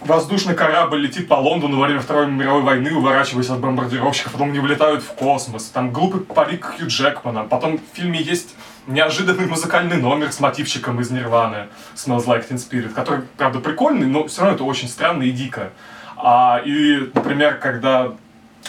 воздушный 0.00 0.54
корабль 0.54 1.00
летит 1.00 1.28
по 1.28 1.34
Лондону 1.34 1.78
во 1.78 1.86
время 1.86 2.00
Второй 2.00 2.26
мировой 2.26 2.62
войны, 2.62 2.92
уворачиваясь 2.94 3.50
от 3.50 3.60
бомбардировщиков, 3.60 4.32
потом 4.32 4.50
они 4.50 4.58
вылетают 4.58 5.02
в 5.02 5.14
космос. 5.14 5.64
Там 5.66 5.90
глупый 5.90 6.20
парик 6.20 6.64
Хью 6.76 6.88
Джекмана. 6.88 7.44
Потом 7.44 7.78
в 7.78 7.96
фильме 7.96 8.20
есть 8.20 8.54
неожиданный 8.86 9.46
музыкальный 9.46 9.96
номер 9.96 10.32
с 10.32 10.40
мотивчиком 10.40 11.00
из 11.00 11.10
Нирваны 11.10 11.68
Smells 11.94 12.26
Like 12.26 12.48
Teen 12.48 12.56
Spirit, 12.56 12.90
который, 12.90 13.22
правда, 13.36 13.60
прикольный, 13.60 14.06
но 14.06 14.26
все 14.26 14.42
равно 14.42 14.56
это 14.56 14.64
очень 14.64 14.88
странно 14.88 15.22
и 15.22 15.30
дико. 15.30 15.70
А, 16.16 16.60
и, 16.64 17.10
например, 17.14 17.58
когда 17.58 18.12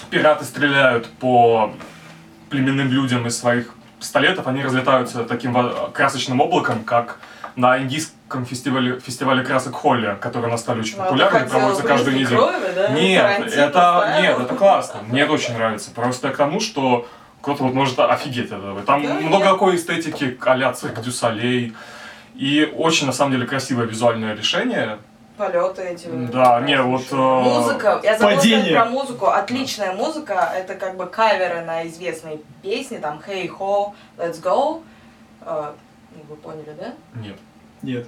пираты 0.10 0.46
стреляют 0.46 1.10
по 1.20 1.74
племенным 2.50 2.92
людям 2.92 3.28
из 3.28 3.38
своих 3.38 3.74
пистолетов, 4.00 4.48
они 4.48 4.64
разлетаются 4.64 5.24
таким 5.24 5.56
красочным 5.94 6.42
облаком, 6.42 6.84
как 6.84 7.20
на 7.56 7.78
индийском 7.78 8.46
фестивале, 8.46 9.00
фестивале 9.00 9.44
красок 9.44 9.76
Холли, 9.76 10.18
который 10.20 10.50
на 10.50 10.58
стали 10.58 10.82
очень 10.82 10.98
Ну, 10.98 11.04
а 11.04 11.30
хотел 11.30 11.50
проводится 11.50 11.84
каждую 11.84 12.16
«Призрак 12.16 12.40
неделю. 12.40 12.60
крови», 12.60 12.74
да? 12.76 12.90
Нет, 12.90 13.54
это, 13.54 14.20
нет, 14.22 14.40
это 14.40 14.56
классно. 14.56 15.02
Мне 15.08 15.22
это 15.22 15.34
очень 15.34 15.54
нравится. 15.54 15.92
Просто 15.92 16.30
к 16.30 16.38
тому, 16.38 16.60
что 16.60 17.08
кто-то 17.44 17.64
вот 17.66 17.74
может 17.74 18.00
офигеть 18.00 18.52
от 18.52 18.60
этого. 18.60 18.82
Там 18.84 19.04
Да, 19.04 19.14
много 19.16 19.44
нет. 19.44 19.54
такой 19.54 19.76
эстетики 19.76 20.38
а-ля 20.46 20.72
цирк 20.74 21.02
дю 21.02 21.12
Солей. 21.12 21.74
И 22.36 22.74
очень, 22.76 23.06
на 23.06 23.12
самом 23.12 23.34
деле, 23.34 23.46
красивое 23.46 23.86
визуальное 23.86 24.34
решение. 24.34 24.98
Полеты 25.38 25.82
эти. 25.82 26.08
Да, 26.08 26.62
не, 26.62 26.82
вот, 26.82 27.04
э, 27.12 27.16
Музыка. 27.16 28.00
Я 28.02 28.18
забыла 28.18 28.38
сказать 28.38 28.38
Падение. 28.38 28.74
про 28.74 28.86
музыку. 28.86 29.26
Отличная 29.28 29.94
музыка. 29.94 30.52
Это 30.56 30.76
как 30.76 30.96
бы 30.96 31.06
каверы 31.06 31.62
на 31.66 31.86
известные 31.88 32.40
песни. 32.62 32.98
Там 32.98 33.22
Hey 33.28 33.50
Ho, 33.60 33.94
Let's 34.18 34.42
Go. 34.42 34.82
Э, 35.42 35.74
Вы 36.30 36.36
поняли, 36.38 36.74
да? 36.80 36.94
Нет. 37.20 37.36
Нет. 37.82 38.08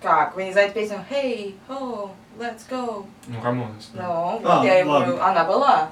Как? 0.00 0.34
Вы 0.34 0.44
не 0.44 0.52
знаете 0.52 0.72
песню 0.72 1.04
Hey 1.10 1.54
Ho, 1.68 2.10
Let's 2.38 2.62
Go? 2.70 3.04
Ну, 3.26 3.42
Рамонес. 3.42 3.90
Ну, 3.92 4.38
вот 4.42 4.50
А, 4.50 4.64
я 4.64 4.78
его... 4.78 4.92
ладно. 4.92 5.26
Она 5.28 5.44
была. 5.44 5.88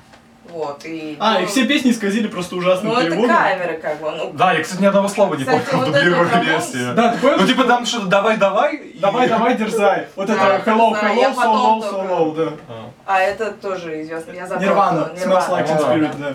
Вот, 0.49 0.85
и... 0.85 1.17
А, 1.21 1.35
ну, 1.35 1.41
и 1.43 1.47
все 1.47 1.65
песни 1.67 1.93
исказили 1.93 2.27
просто 2.27 2.57
ужасным 2.57 2.93
Ну, 2.93 2.99
это 2.99 3.11
переводом. 3.11 3.37
каверы, 3.37 3.79
как 3.79 4.01
бы, 4.01 4.11
ну, 4.11 4.33
Да, 4.33 4.53
я, 4.53 4.63
кстати, 4.65 4.81
ни 4.83 4.87
одного 4.87 5.07
слова 5.07 5.35
не 5.35 5.45
Кстати, 5.45 5.65
помню 5.71 5.85
в 5.85 5.87
вот 5.87 5.95
это 5.97 6.05
дублированной 6.05 6.33
анонс. 6.33 6.75
версии. 6.75 6.95
Да, 6.95 7.13
ты 7.13 7.19
понял? 7.19 7.37
Ну, 7.39 7.47
типа 7.47 7.65
там 7.65 7.87
что-то 7.87 8.07
давай-давай. 8.07 8.77
и- 8.77 8.99
Давай, 8.99 9.29
давай, 9.29 9.57
дерзай. 9.57 10.09
Вот 10.17 10.29
это 10.29 10.41
hello, 10.67 10.93
hello, 10.93 11.35
so 11.35 11.53
low, 11.55 11.81
so 11.81 12.09
low, 12.09 12.35
да. 12.37 12.53
А. 12.69 12.91
а 13.07 13.21
это 13.21 13.53
тоже 13.53 14.03
известно, 14.03 14.33
я 14.33 14.47
забыла. 14.47 14.61
Нирвана, 14.69 15.11
Smells 15.15 15.49
Like 15.51 15.69
Teen 15.69 15.79
Spirit, 15.79 16.15
да. 16.19 16.35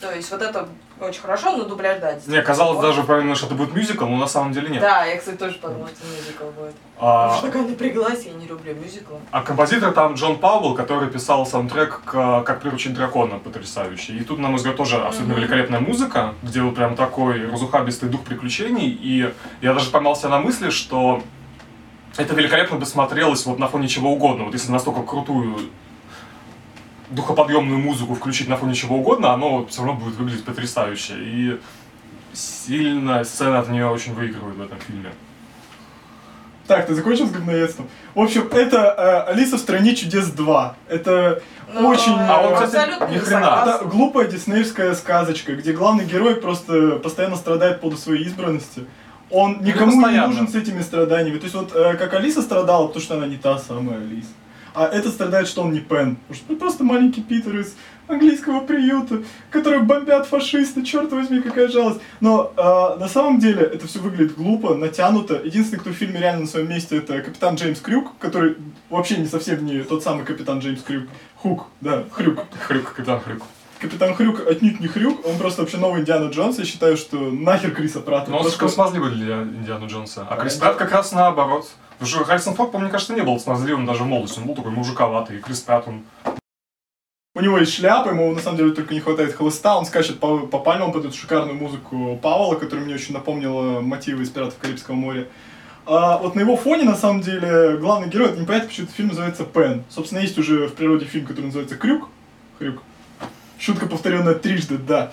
То 0.00 0.14
есть 0.14 0.30
вот 0.30 0.42
это 0.42 0.66
очень 1.00 1.20
хорошо, 1.20 1.56
но 1.56 1.64
дубляж, 1.64 2.00
да, 2.00 2.14
Не, 2.26 2.40
казалось 2.42 2.80
даже 2.80 3.02
правильно, 3.02 3.34
что 3.34 3.46
это 3.46 3.54
будет 3.54 3.74
мюзикл, 3.74 4.06
но 4.06 4.16
на 4.16 4.26
самом 4.26 4.52
деле 4.52 4.68
нет. 4.70 4.80
Да, 4.80 5.04
я, 5.04 5.18
кстати, 5.18 5.36
тоже 5.36 5.54
подумала, 5.58 5.88
что 5.88 6.06
мюзикл 6.06 6.44
будет. 6.58 6.74
А, 6.98 7.34
Уж 7.34 7.40
такая 7.42 7.62
напряглась, 7.64 8.24
я 8.24 8.32
не 8.32 8.46
люблю 8.46 8.74
мюзиклы. 8.74 9.18
а 9.30 9.42
композитор 9.42 9.92
там 9.92 10.14
Джон 10.14 10.38
Пауэлл, 10.38 10.74
который 10.74 11.08
писал 11.10 11.44
саундтрек 11.46 12.00
к 12.04 12.42
«Как 12.42 12.60
приручить 12.62 12.94
дракона» 12.94 13.38
потрясающий. 13.38 14.16
И 14.18 14.24
тут, 14.24 14.38
на 14.38 14.48
мой 14.48 14.56
взгляд, 14.56 14.76
тоже 14.76 14.96
абсолютно 14.96 15.32
Мгм. 15.34 15.42
великолепная 15.42 15.80
музыка, 15.80 16.34
где 16.42 16.62
вот 16.62 16.74
прям 16.74 16.96
такой 16.96 17.46
разухабистый 17.50 18.08
дух 18.08 18.22
приключений. 18.22 18.88
И 18.88 19.32
я 19.60 19.74
даже 19.74 19.90
поймал 19.90 20.16
себя 20.16 20.30
на 20.30 20.38
мысли, 20.38 20.70
что 20.70 21.22
это 22.16 22.34
великолепно 22.34 22.78
бы 22.78 22.86
смотрелось 22.86 23.44
вот 23.44 23.58
на 23.58 23.68
фоне 23.68 23.88
чего 23.88 24.12
угодно. 24.12 24.44
Вот 24.44 24.54
если 24.54 24.72
настолько 24.72 25.02
крутую 25.02 25.58
духоподъемную 27.10 27.78
музыку 27.78 28.14
включить 28.14 28.48
на 28.48 28.56
фоне 28.56 28.74
чего 28.74 28.96
угодно, 28.96 29.32
оно 29.32 29.66
все 29.66 29.84
равно 29.84 29.94
будет 30.00 30.16
выглядеть 30.16 30.44
потрясающе. 30.44 31.14
И 31.18 31.60
сильно 32.32 33.24
сцена 33.24 33.60
от 33.60 33.68
нее 33.68 33.88
очень 33.88 34.14
выигрывает 34.14 34.56
в 34.56 34.62
этом 34.62 34.78
фильме. 34.80 35.12
Так, 36.66 36.86
ты 36.86 36.94
закончил 36.94 37.26
с 37.28 37.30
говноедством? 37.30 37.88
В 38.14 38.20
общем, 38.20 38.48
это 38.50 39.24
э, 39.26 39.30
Алиса 39.32 39.56
в 39.56 39.60
стране 39.60 39.94
чудес 39.94 40.26
2. 40.30 40.76
Это 40.88 41.42
Но 41.72 41.88
Очень- 41.88 42.16
А 42.18 42.42
он, 42.42 42.54
кстати, 42.54 42.76
абсолютно 42.76 43.14
ни 43.14 43.18
хрена. 43.18 43.64
Это 43.66 43.84
глупая 43.84 44.26
диснеевская 44.26 44.94
сказочка, 44.94 45.54
где 45.54 45.72
главный 45.72 46.04
герой 46.04 46.36
просто 46.36 46.98
постоянно 46.98 47.36
страдает 47.36 47.80
по 47.80 47.90
своей 47.92 48.24
избранности. 48.24 48.86
Он 49.30 49.62
никому 49.62 50.08
не 50.08 50.26
нужен 50.26 50.48
с 50.48 50.54
этими 50.54 50.82
страданиями. 50.82 51.38
То 51.38 51.44
есть 51.44 51.54
вот 51.54 51.74
э, 51.74 51.94
как 51.94 52.14
Алиса 52.14 52.42
страдала, 52.42 52.86
потому 52.88 53.02
что 53.02 53.14
она 53.16 53.26
не 53.26 53.36
та 53.36 53.58
самая 53.58 53.98
Алиса. 53.98 54.28
А 54.76 54.88
этот 54.88 55.14
страдает, 55.14 55.48
что 55.48 55.62
он 55.62 55.72
не 55.72 55.80
Пен. 55.80 56.16
Потому 56.16 56.34
что 56.34 56.52
он 56.52 56.58
просто 56.58 56.84
маленький 56.84 57.22
Питер 57.22 57.58
из 57.60 57.74
английского 58.08 58.60
приюта, 58.60 59.22
который 59.50 59.80
бомбят 59.80 60.26
фашисты, 60.26 60.84
черт 60.84 61.10
возьми, 61.12 61.40
какая 61.40 61.68
жалость. 61.68 62.00
Но 62.20 62.52
э, 62.54 62.60
на 63.00 63.08
самом 63.08 63.38
деле 63.38 63.62
это 63.62 63.86
все 63.86 64.00
выглядит 64.00 64.36
глупо, 64.36 64.74
натянуто. 64.74 65.40
Единственный, 65.42 65.78
кто 65.78 65.90
в 65.90 65.94
фильме 65.94 66.20
реально 66.20 66.42
на 66.42 66.46
своем 66.46 66.68
месте, 66.68 66.98
это 66.98 67.22
капитан 67.22 67.54
Джеймс 67.54 67.80
Крюк, 67.80 68.18
который 68.18 68.58
вообще 68.90 69.16
не 69.16 69.26
совсем 69.26 69.64
не 69.64 69.82
тот 69.82 70.02
самый 70.02 70.26
капитан 70.26 70.58
Джеймс 70.58 70.82
Крюк. 70.82 71.08
Хук, 71.36 71.68
да, 71.80 72.04
Хрюк. 72.10 72.44
Хрюк, 72.66 72.92
капитан 72.92 73.20
Хрюк. 73.20 73.44
Капитан 73.80 74.14
Хрюк 74.14 74.46
отнюдь 74.46 74.80
не 74.80 74.88
Хрюк, 74.88 75.26
он 75.26 75.38
просто 75.38 75.62
вообще 75.62 75.78
новый 75.78 76.02
Индиана 76.02 76.30
Джонс. 76.30 76.58
Я 76.58 76.66
считаю, 76.66 76.98
что 76.98 77.16
нахер 77.16 77.72
Криса 77.72 78.00
Пратта. 78.00 78.30
Но 78.30 78.38
он 78.38 78.44
слишком 78.44 78.68
смазливый 78.68 79.12
для 79.12 79.42
Индиана 79.42 79.86
Джонса. 79.86 80.26
А 80.28 80.36
Крис 80.36 80.56
Да. 80.56 80.66
Пратт 80.66 80.76
как 80.76 80.92
раз 80.92 81.12
наоборот. 81.12 81.66
Потому 81.98 82.08
что 82.08 82.24
Харрисон 82.24 82.54
Форд, 82.54 82.72
по 82.72 82.78
мне 82.78 82.90
кажется, 82.90 83.14
не 83.14 83.22
был 83.22 83.40
смазливым 83.40 83.86
даже 83.86 84.04
в 84.04 84.06
молодости. 84.06 84.38
Он 84.38 84.46
был 84.46 84.54
такой 84.54 84.70
мужиковатый. 84.70 85.38
И 85.38 85.40
Крис 85.40 85.60
Пратт, 85.60 85.88
он... 85.88 86.04
У 87.34 87.40
него 87.40 87.58
есть 87.58 87.74
шляпа, 87.74 88.10
ему 88.10 88.32
на 88.32 88.40
самом 88.40 88.56
деле 88.56 88.72
только 88.72 88.94
не 88.94 89.00
хватает 89.00 89.34
хлыста, 89.34 89.76
он 89.76 89.84
скачет 89.84 90.20
по, 90.20 90.46
по 90.46 90.58
пальмам 90.58 90.90
под 90.90 91.04
эту 91.04 91.14
шикарную 91.14 91.54
музыку 91.54 92.18
Павла, 92.22 92.54
которая 92.54 92.84
мне 92.84 92.94
очень 92.94 93.12
напомнила 93.12 93.80
мотивы 93.80 94.22
из 94.22 94.30
«Пиратов 94.30 94.56
Карибского 94.58 94.94
моря». 94.94 95.26
А 95.84 96.18
вот 96.18 96.34
на 96.34 96.40
его 96.40 96.56
фоне, 96.56 96.84
на 96.84 96.96
самом 96.96 97.20
деле, 97.20 97.76
главный 97.76 98.08
герой, 98.08 98.30
это 98.30 98.40
непонятно, 98.40 98.68
почему 98.68 98.86
этот 98.86 98.96
фильм 98.96 99.08
называется 99.08 99.44
Пен. 99.44 99.84
Собственно, 99.88 100.20
есть 100.20 100.36
уже 100.36 100.66
в 100.66 100.74
природе 100.74 101.04
фильм, 101.04 101.26
который 101.26 101.46
называется 101.46 101.76
Крюк. 101.76 102.08
Хрюк. 102.58 102.82
Шутка, 103.58 103.86
повторенная 103.86 104.34
трижды, 104.34 104.78
да. 104.78 105.12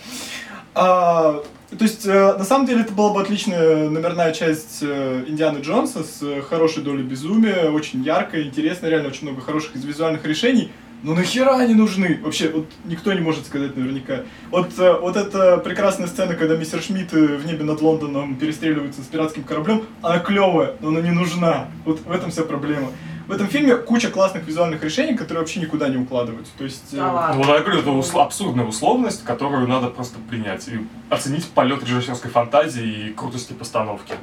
А, 0.73 1.43
то 1.77 1.83
есть, 1.83 2.05
э, 2.05 2.37
на 2.37 2.43
самом 2.43 2.65
деле, 2.65 2.81
это 2.81 2.93
была 2.93 3.13
бы 3.13 3.21
отличная 3.21 3.89
номерная 3.89 4.33
часть 4.33 4.79
э, 4.81 5.23
Индианы 5.27 5.59
Джонса 5.59 6.03
с 6.03 6.21
э, 6.21 6.41
хорошей 6.41 6.83
долей 6.83 7.03
безумия, 7.03 7.69
очень 7.69 8.03
яркая, 8.03 8.43
интересная, 8.43 8.89
реально 8.89 9.09
очень 9.09 9.27
много 9.27 9.41
хороших 9.41 9.75
из 9.75 9.83
визуальных 9.83 10.25
решений. 10.25 10.71
Но 11.03 11.13
нахера 11.13 11.57
они 11.57 11.73
нужны? 11.73 12.19
Вообще, 12.23 12.49
вот 12.49 12.65
никто 12.85 13.11
не 13.11 13.19
может 13.19 13.45
сказать 13.45 13.75
наверняка. 13.75 14.21
Вот, 14.51 14.69
э, 14.77 14.99
вот 14.99 15.17
эта 15.17 15.57
прекрасная 15.57 16.07
сцена, 16.07 16.35
когда 16.35 16.55
мистер 16.55 16.81
Шмидт 16.81 17.11
в 17.11 17.45
небе 17.45 17.63
над 17.63 17.81
Лондоном 17.81 18.35
перестреливается 18.35 19.01
с 19.01 19.05
пиратским 19.05 19.43
кораблем, 19.43 19.83
она 20.01 20.19
клевая, 20.19 20.75
но 20.79 20.89
она 20.89 21.01
не 21.01 21.11
нужна. 21.11 21.67
Вот 21.85 21.99
в 22.05 22.11
этом 22.11 22.31
вся 22.31 22.43
проблема. 22.43 22.89
В 23.27 23.31
этом 23.31 23.47
фильме 23.47 23.75
куча 23.77 24.09
классных 24.09 24.45
визуальных 24.45 24.83
решений, 24.83 25.15
которые 25.15 25.39
вообще 25.39 25.59
никуда 25.61 25.87
не 25.87 25.97
укладываются. 25.97 26.51
То 26.57 26.65
есть, 26.65 26.93
э, 26.93 26.97
Да 26.97 27.11
ладно. 27.13 27.35
Ну, 27.35 27.43
вот 27.43 27.55
я 27.55 27.61
говорю, 27.63 27.79
это 27.79 27.91
ус- 27.91 28.13
абсурдная 28.13 28.65
условность, 28.65 29.23
которую 29.23 29.67
надо 29.67 29.87
просто 29.87 30.19
принять. 30.29 30.67
И 30.67 30.79
оценить 31.09 31.47
полет 31.47 31.83
режиссерской 31.83 32.29
фантазии 32.29 33.07
и 33.07 33.13
крутости 33.13 33.53
постановки. 33.53 34.15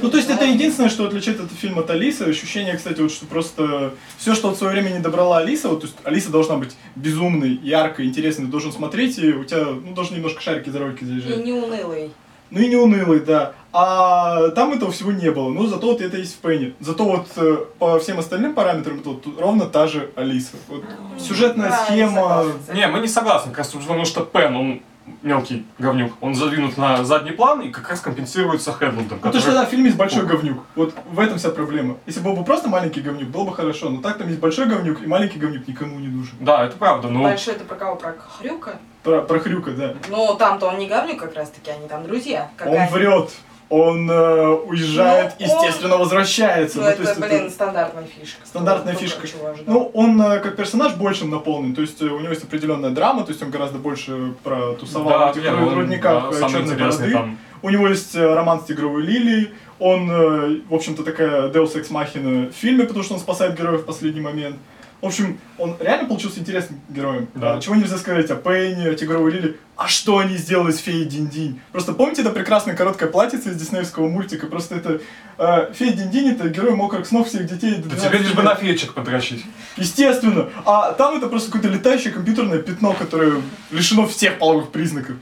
Ну, 0.00 0.08
то 0.10 0.16
есть 0.16 0.30
это 0.30 0.44
единственное, 0.46 0.88
что 0.88 1.04
отличает 1.06 1.38
этот 1.38 1.52
фильм 1.52 1.78
от 1.78 1.90
Алисы. 1.90 2.22
Ощущение, 2.22 2.74
кстати, 2.76 3.00
вот 3.02 3.12
что 3.12 3.26
просто 3.26 3.92
все, 4.16 4.34
что 4.34 4.50
в 4.50 4.56
свое 4.56 4.72
время 4.72 4.88
не 4.88 5.00
добрала 5.00 5.38
Алиса, 5.38 5.68
вот, 5.68 5.80
то 5.82 5.86
есть 5.86 5.98
Алиса 6.04 6.30
должна 6.30 6.56
быть 6.56 6.74
безумной, 6.96 7.58
яркой, 7.62 8.06
интересной, 8.06 8.46
ты 8.46 8.50
должен 8.50 8.72
смотреть, 8.72 9.18
и 9.18 9.32
у 9.32 9.44
тебя, 9.44 9.66
ну, 9.66 9.92
должны 9.94 10.16
немножко 10.16 10.40
шарики 10.40 10.70
за 10.70 10.78
ролики 10.78 11.02
И 11.04 11.06
заезжать. 11.06 11.44
не 11.44 11.52
унылый. 11.52 12.10
Ну 12.52 12.60
и 12.60 12.68
не 12.68 12.76
унылый, 12.76 13.20
да. 13.20 13.54
А 13.72 14.50
там 14.50 14.74
этого 14.74 14.92
всего 14.92 15.10
не 15.10 15.30
было. 15.30 15.48
Ну, 15.48 15.66
зато 15.66 15.86
вот 15.86 16.02
это 16.02 16.18
есть 16.18 16.36
в 16.36 16.38
Пенни. 16.40 16.74
Зато 16.80 17.04
вот 17.04 17.26
э, 17.36 17.64
по 17.78 17.98
всем 17.98 18.18
остальным 18.18 18.52
параметрам 18.52 18.98
это 18.98 19.08
вот 19.08 19.26
ровно 19.40 19.64
та 19.64 19.86
же 19.86 20.10
Алиса. 20.16 20.56
Вот 20.68 20.84
сюжетная 21.18 21.70
Да, 21.70 21.86
схема. 21.86 22.44
Не, 22.74 22.86
мы 22.88 23.00
не 23.00 23.08
согласны, 23.08 23.50
как 23.50 23.58
раз 23.58 23.68
потому 23.68 24.04
что 24.04 24.20
Пен, 24.20 24.54
он 24.54 24.82
мелкий 25.22 25.66
говнюк, 25.78 26.12
он 26.20 26.34
задвинут 26.34 26.76
на 26.76 27.04
задний 27.04 27.32
план 27.32 27.60
и 27.60 27.70
как 27.70 27.88
раз 27.88 28.00
компенсируется 28.00 28.72
Хедландом. 28.72 29.18
Ну, 29.22 29.32
то, 29.32 29.40
что 29.40 29.52
да, 29.52 29.66
в 29.66 29.68
фильме 29.68 29.86
есть 29.86 29.96
большой 29.96 30.26
говнюк. 30.26 30.58
Вот 30.74 30.94
в 31.10 31.20
этом 31.20 31.38
вся 31.38 31.50
проблема. 31.50 31.96
Если 32.06 32.20
был 32.20 32.34
бы 32.34 32.44
просто 32.44 32.68
маленький 32.68 33.00
говнюк, 33.00 33.28
было 33.28 33.44
бы 33.44 33.54
хорошо. 33.54 33.90
Но 33.90 34.00
так 34.00 34.18
там 34.18 34.28
есть 34.28 34.40
большой 34.40 34.66
говнюк, 34.66 35.02
и 35.02 35.06
маленький 35.06 35.38
говнюк 35.38 35.66
никому 35.68 35.98
не 35.98 36.08
нужен. 36.08 36.34
Да, 36.40 36.64
это 36.64 36.76
правда, 36.76 37.08
но... 37.08 37.22
Большой 37.22 37.54
это 37.54 37.64
про 37.64 37.76
кого? 37.76 37.96
Про 37.96 38.14
Хрюка? 38.38 38.78
Про, 39.02 39.22
про 39.22 39.38
Хрюка, 39.40 39.72
да. 39.72 39.94
Ну, 40.08 40.34
там-то 40.38 40.66
он 40.66 40.78
не 40.78 40.86
говнюк 40.88 41.18
как 41.18 41.34
раз 41.34 41.50
таки, 41.50 41.70
они 41.70 41.88
там 41.88 42.04
друзья. 42.04 42.50
Как 42.56 42.68
Он 42.68 42.76
они. 42.76 42.90
врет. 42.92 43.30
Он 43.74 44.10
э, 44.10 44.48
уезжает, 44.66 45.32
Ну, 45.40 45.46
он- 45.46 45.64
естественно, 45.64 45.96
возвращается. 45.96 46.76
Ну, 46.78 46.84
Ну, 46.84 46.88
то 46.90 46.94
это, 46.94 47.02
есть 47.08 47.20
блин, 47.20 47.32
это- 47.46 47.50
стандартная 47.50 48.04
фишка. 48.04 48.46
Стандартная 48.46 48.94
фишка. 48.94 49.26
Ну, 49.66 49.90
он 49.94 50.20
э, 50.20 50.40
как 50.40 50.56
персонаж 50.56 50.92
большим 50.96 51.30
наполнен, 51.30 51.74
то 51.74 51.80
есть 51.80 52.02
э, 52.02 52.04
у 52.04 52.18
него 52.20 52.28
есть 52.28 52.44
определенная 52.44 52.90
драма, 52.90 53.22
то 53.24 53.30
есть 53.30 53.42
он 53.42 53.50
гораздо 53.50 53.78
больше 53.78 54.34
про 54.44 54.74
тусовал 54.74 55.08
Да, 55.08 55.32
в 55.32 55.36
этих 55.38 55.44
не, 55.44 55.56
ру- 55.56 55.68
он, 55.68 55.74
рудниках 55.74 56.38
да, 56.38 56.48
черной 56.50 56.76
бороды. 56.76 57.12
там. 57.12 57.38
У 57.62 57.70
него 57.70 57.88
есть 57.88 58.14
э, 58.14 58.34
роман 58.34 58.60
с 58.60 58.64
Тигровой 58.64 59.02
Лилией, 59.04 59.52
он, 59.78 60.10
э, 60.10 60.60
в 60.68 60.74
общем-то, 60.74 61.02
такая 61.02 61.48
Deus 61.48 61.74
Ex 61.74 61.90
Machina 61.90 62.50
в 62.50 62.54
фильме, 62.54 62.84
потому 62.84 63.02
что 63.02 63.14
он 63.14 63.20
спасает 63.20 63.58
героев 63.58 63.80
в 63.80 63.84
последний 63.86 64.20
момент. 64.20 64.56
В 65.02 65.06
общем, 65.06 65.40
он 65.58 65.76
реально 65.80 66.06
получился 66.06 66.38
интересным 66.38 66.80
героем. 66.88 67.26
Да. 67.34 67.54
А, 67.56 67.60
Чего 67.60 67.74
нельзя 67.74 67.98
сказать 67.98 68.30
о 68.30 68.36
Пенни, 68.36 68.86
о 68.86 68.94
Тигровой 68.94 69.32
Лилии. 69.32 69.56
А 69.76 69.88
что 69.88 70.18
они 70.18 70.36
сделали 70.36 70.70
с 70.70 70.78
Феей 70.78 71.06
Динь-Динь? 71.06 71.58
Просто 71.72 71.92
помните 71.92 72.20
это 72.22 72.30
прекрасное 72.30 72.76
короткое 72.76 73.08
платьице 73.08 73.48
из 73.50 73.56
диснеевского 73.56 74.08
мультика? 74.08 74.46
Просто 74.46 74.76
это... 74.76 75.00
Э, 75.38 75.72
Фея 75.74 75.92
Динь-Динь 75.94 76.34
это 76.36 76.48
герой 76.50 76.76
мокрых 76.76 77.04
снов 77.04 77.26
всех 77.28 77.46
детей 77.48 77.74
Да 77.78 77.88
12 77.96 78.08
тебе 78.10 78.18
лишь 78.20 78.32
бы 78.32 78.42
на 78.42 78.54
феечек 78.54 78.94
подрочить. 78.94 79.44
Естественно. 79.76 80.50
А 80.64 80.92
там 80.92 81.16
это 81.16 81.26
просто 81.26 81.50
какое-то 81.50 81.68
летающее 81.76 82.12
компьютерное 82.12 82.60
пятно, 82.60 82.92
которое 82.92 83.42
лишено 83.72 84.06
всех 84.06 84.38
половых 84.38 84.70
признаков. 84.70 85.16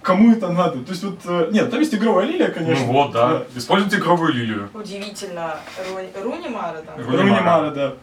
Кому 0.00 0.32
это 0.32 0.48
надо? 0.52 0.78
То 0.84 0.92
есть 0.92 1.02
вот... 1.02 1.18
э, 1.24 1.48
Нет, 1.50 1.68
там 1.72 1.80
есть 1.80 1.92
игровая 1.92 2.24
лилия, 2.24 2.50
конечно. 2.50 2.86
Ну 2.86 2.92
вот, 2.92 3.10
да. 3.10 3.42
Используйте 3.56 3.96
игровую 3.96 4.32
лилию. 4.32 4.70
Удивительно. 4.72 5.56
Ру- 5.90 6.22
Руни 6.22 6.48
Мара 6.48 6.82
там. 6.86 7.00
Ру- 7.00 7.16
Руни 7.16 7.30
Мара, 7.30 7.70
да. 7.70 7.94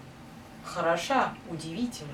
Хороша. 0.75 1.29
Удивительно. 1.49 2.11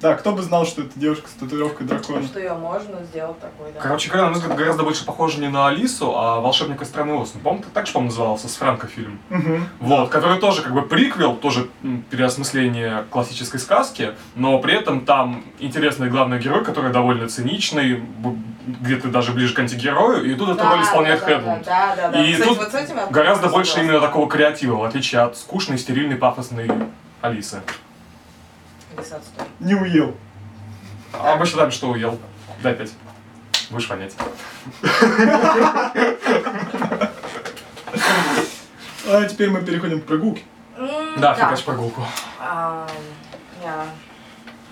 Да, 0.00 0.14
кто 0.16 0.32
бы 0.32 0.42
знал, 0.42 0.66
что 0.66 0.82
это 0.82 0.98
девушка 0.98 1.28
с 1.28 1.32
татуировкой 1.32 1.86
дракона. 1.86 2.26
Что 2.26 2.38
ее 2.38 2.52
можно 2.52 3.02
сделать 3.04 3.40
такой, 3.40 3.72
да. 3.72 3.80
Короче 3.80 4.10
говоря, 4.10 4.24
на 4.24 4.30
мой 4.32 4.40
взгляд, 4.40 4.58
гораздо 4.58 4.82
больше 4.82 5.06
похоже 5.06 5.40
не 5.40 5.48
на 5.48 5.68
Алису, 5.68 6.12
а 6.14 6.40
«Волшебник 6.40 6.82
из 6.82 6.88
страны 6.88 7.14
Оз». 7.14 7.32
Ну, 7.32 7.40
Помните, 7.40 7.68
так 7.72 7.86
же, 7.86 7.92
по-моему, 7.94 8.10
назывался, 8.10 8.48
с 8.48 8.56
Франко 8.56 8.86
фильм? 8.86 9.18
Мгм. 9.30 9.66
Вот, 9.80 10.10
который 10.10 10.38
тоже 10.40 10.60
как 10.60 10.74
бы 10.74 10.82
приквел, 10.82 11.36
тоже 11.36 11.70
переосмысление 12.10 13.04
классической 13.08 13.58
сказки, 13.58 14.10
но 14.34 14.58
при 14.58 14.74
этом 14.74 15.06
там 15.06 15.42
интересный 15.58 16.10
главный 16.10 16.38
герой, 16.38 16.64
который 16.64 16.92
довольно 16.92 17.28
циничный, 17.28 18.02
где-то 18.66 19.08
даже 19.08 19.32
ближе 19.32 19.54
к 19.54 19.58
антигерою, 19.58 20.24
и 20.24 20.34
тут 20.34 20.50
эту 20.50 20.68
роль 20.68 20.82
исполняет 20.82 21.20
да, 21.20 21.26
да, 21.26 21.34
Хедланд. 21.34 21.64
Да, 21.64 21.94
да, 21.96 22.08
да. 22.10 22.24
И 22.26 22.32
Кстати, 22.32 22.48
тут 22.48 22.58
вот 22.58 22.72
с 22.72 22.74
этим 22.74 22.96
я 22.96 23.06
Гораздо 23.06 23.48
больше 23.48 23.80
именно 23.80 24.00
такого 24.00 24.28
креатива, 24.28 24.76
в 24.76 24.84
отличие 24.84 25.22
от 25.22 25.38
скучной, 25.38 25.78
стерильной, 25.78 26.16
пафосной 26.16 26.70
Алисы. 27.24 27.62
Алиса, 28.94 29.16
отстой. 29.16 29.46
Не 29.58 29.74
уел. 29.74 30.14
А 31.14 31.36
мы 31.36 31.46
считаем, 31.46 31.70
что 31.70 31.88
уел. 31.88 32.18
Дай 32.62 32.74
пять. 32.74 32.92
Будешь 33.70 33.88
понять. 33.88 34.14
А 39.06 39.24
теперь 39.26 39.48
мы 39.48 39.62
переходим 39.62 40.02
к 40.02 40.04
прогулке. 40.04 40.42
Да, 41.16 41.34
фигач 41.34 41.64
прогулку. 41.64 42.02
А, 42.38 42.86
я- 43.62 43.86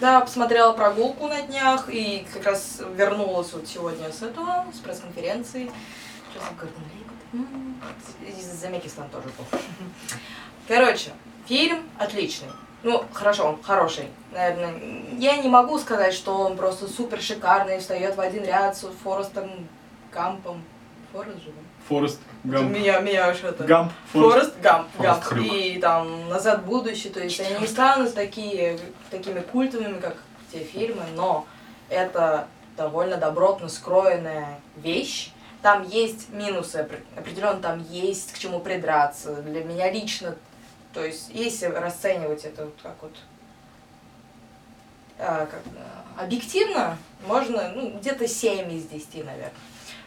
Да, 0.01 0.21
посмотрела 0.21 0.73
прогулку 0.75 1.29
на 1.29 1.41
днях 1.43 1.89
и 1.89 2.27
как 2.35 2.45
раз 2.45 2.83
вернулась 2.97 3.51
вот 3.55 3.67
сегодня 3.67 4.13
с 4.13 4.21
этого, 4.21 4.67
с 4.75 4.79
пресс-конференции. 4.81 5.71
М, 7.33 7.81
Из 8.27 8.45
Замекистан 8.45 9.09
тоже 9.09 9.29
был. 9.39 9.47
Короче, 10.69 11.13
фильм 11.47 11.89
отличный. 11.99 12.49
Ну, 12.83 13.05
хорошо, 13.13 13.49
он 13.49 13.63
хороший. 13.63 14.09
Наверное, 14.33 14.75
я 15.19 15.37
не 15.37 15.49
могу 15.49 15.79
сказать, 15.79 16.15
что 16.15 16.39
он 16.39 16.57
просто 16.57 16.89
супер 16.89 17.21
шикарный, 17.21 17.79
встает 17.79 18.17
в 18.17 18.21
один 18.21 18.45
ряд 18.45 18.77
с 18.77 18.87
Форестом 19.05 19.69
Гампом. 20.13 20.63
Форест 21.13 21.39
же, 21.43 21.51
да? 21.51 21.61
Форест 21.89 22.21
Гамп. 22.43 22.71
Меня, 22.71 23.01
меня 23.01 23.35
что-то. 23.35 23.65
Гамп. 23.65 23.93
Форест. 24.13 24.33
Форест 24.35 24.61
Гамп, 24.61 24.89
Форест 24.97 25.15
Гамп. 25.21 25.25
Хрюк. 25.25 25.47
И 25.53 25.79
там 25.79 26.29
Назад 26.29 26.63
в 26.63 26.67
будущее, 26.67 27.13
то 27.13 27.21
есть 27.21 27.39
они 27.41 27.61
не 27.61 27.67
станут 27.67 28.15
такие, 28.15 28.79
такими 29.11 29.41
культовыми, 29.41 30.01
как 30.01 30.17
те 30.51 30.61
фильмы, 30.61 31.03
но 31.15 31.47
это 31.89 32.49
довольно 32.77 33.17
добротно 33.17 33.69
скроенная 33.69 34.61
вещь. 34.77 35.31
Там 35.61 35.87
есть 35.87 36.31
минусы, 36.31 36.77
опре- 36.79 37.05
определенно 37.17 37.61
там 37.61 37.85
есть 37.91 38.33
к 38.33 38.39
чему 38.39 38.59
придраться. 38.59 39.37
Для 39.43 39.63
меня 39.63 39.93
лично, 39.93 40.35
то 40.93 41.05
есть 41.05 41.31
если 41.31 41.67
расценивать 41.67 42.45
это 42.45 42.65
вот 42.67 42.75
как 42.83 42.95
вот 43.03 43.17
а, 45.19 45.47
как, 45.47 45.63
объективно, 46.17 46.99
можно 47.27 47.71
ну, 47.75 47.99
где-то 47.99 48.27
7 48.27 48.73
из 48.73 48.87
10, 48.87 49.25
наверное. 49.25 49.53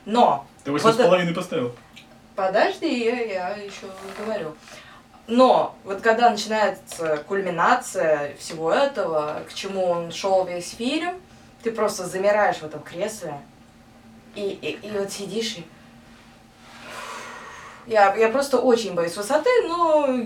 Но 0.06 0.46
Ты 0.64 0.72
восемь 0.72 0.92
с 0.92 0.98
Вот- 0.98 1.06
половиной 1.06 1.34
поставил. 1.34 1.76
Подожди, 2.36 3.06
я, 3.06 3.22
я 3.22 3.50
еще 3.56 3.88
говорю. 4.20 4.56
Но 5.28 5.76
вот 5.86 6.02
когда 6.02 6.30
начинается 6.30 7.18
кульминация 7.28 8.36
всего 8.36 8.72
этого, 8.72 9.42
к 9.50 9.54
чему 9.54 9.86
он 9.86 10.12
шел 10.12 10.46
весь 10.46 10.72
фильм, 10.72 11.20
ты 11.64 11.72
просто 11.72 12.06
замираешь 12.06 12.58
в 12.58 12.64
этом 12.64 12.84
кресле 12.84 13.40
и, 14.36 14.50
и, 14.50 14.88
и 14.88 14.92
вот 14.92 15.12
сидишь 15.12 15.58
и... 15.58 15.66
Я, 17.88 18.16
я 18.16 18.30
просто 18.30 18.60
очень 18.60 18.94
боюсь 18.94 19.16
высоты, 19.16 19.50
но 19.68 20.20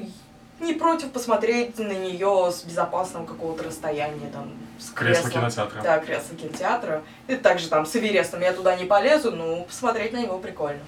не 0.59 0.73
против 0.73 1.11
посмотреть 1.11 1.77
на 1.79 1.91
нее 1.93 2.51
с 2.51 2.63
безопасного 2.63 3.25
какого-то 3.25 3.63
расстояния, 3.63 4.29
там, 4.31 4.51
с 4.77 4.89
Кресло 4.91 5.29
кресла. 5.29 5.41
кинотеатра. 5.41 5.81
Да, 5.81 5.99
кресло 5.99 6.35
кинотеатра. 6.35 7.03
И 7.27 7.35
также 7.35 7.69
там 7.69 7.85
с 7.85 7.95
Эверестом 7.95 8.41
я 8.41 8.53
туда 8.53 8.75
не 8.75 8.85
полезу, 8.85 9.31
но 9.31 9.63
посмотреть 9.63 10.13
на 10.13 10.17
него 10.17 10.37
прикольно. 10.39 10.81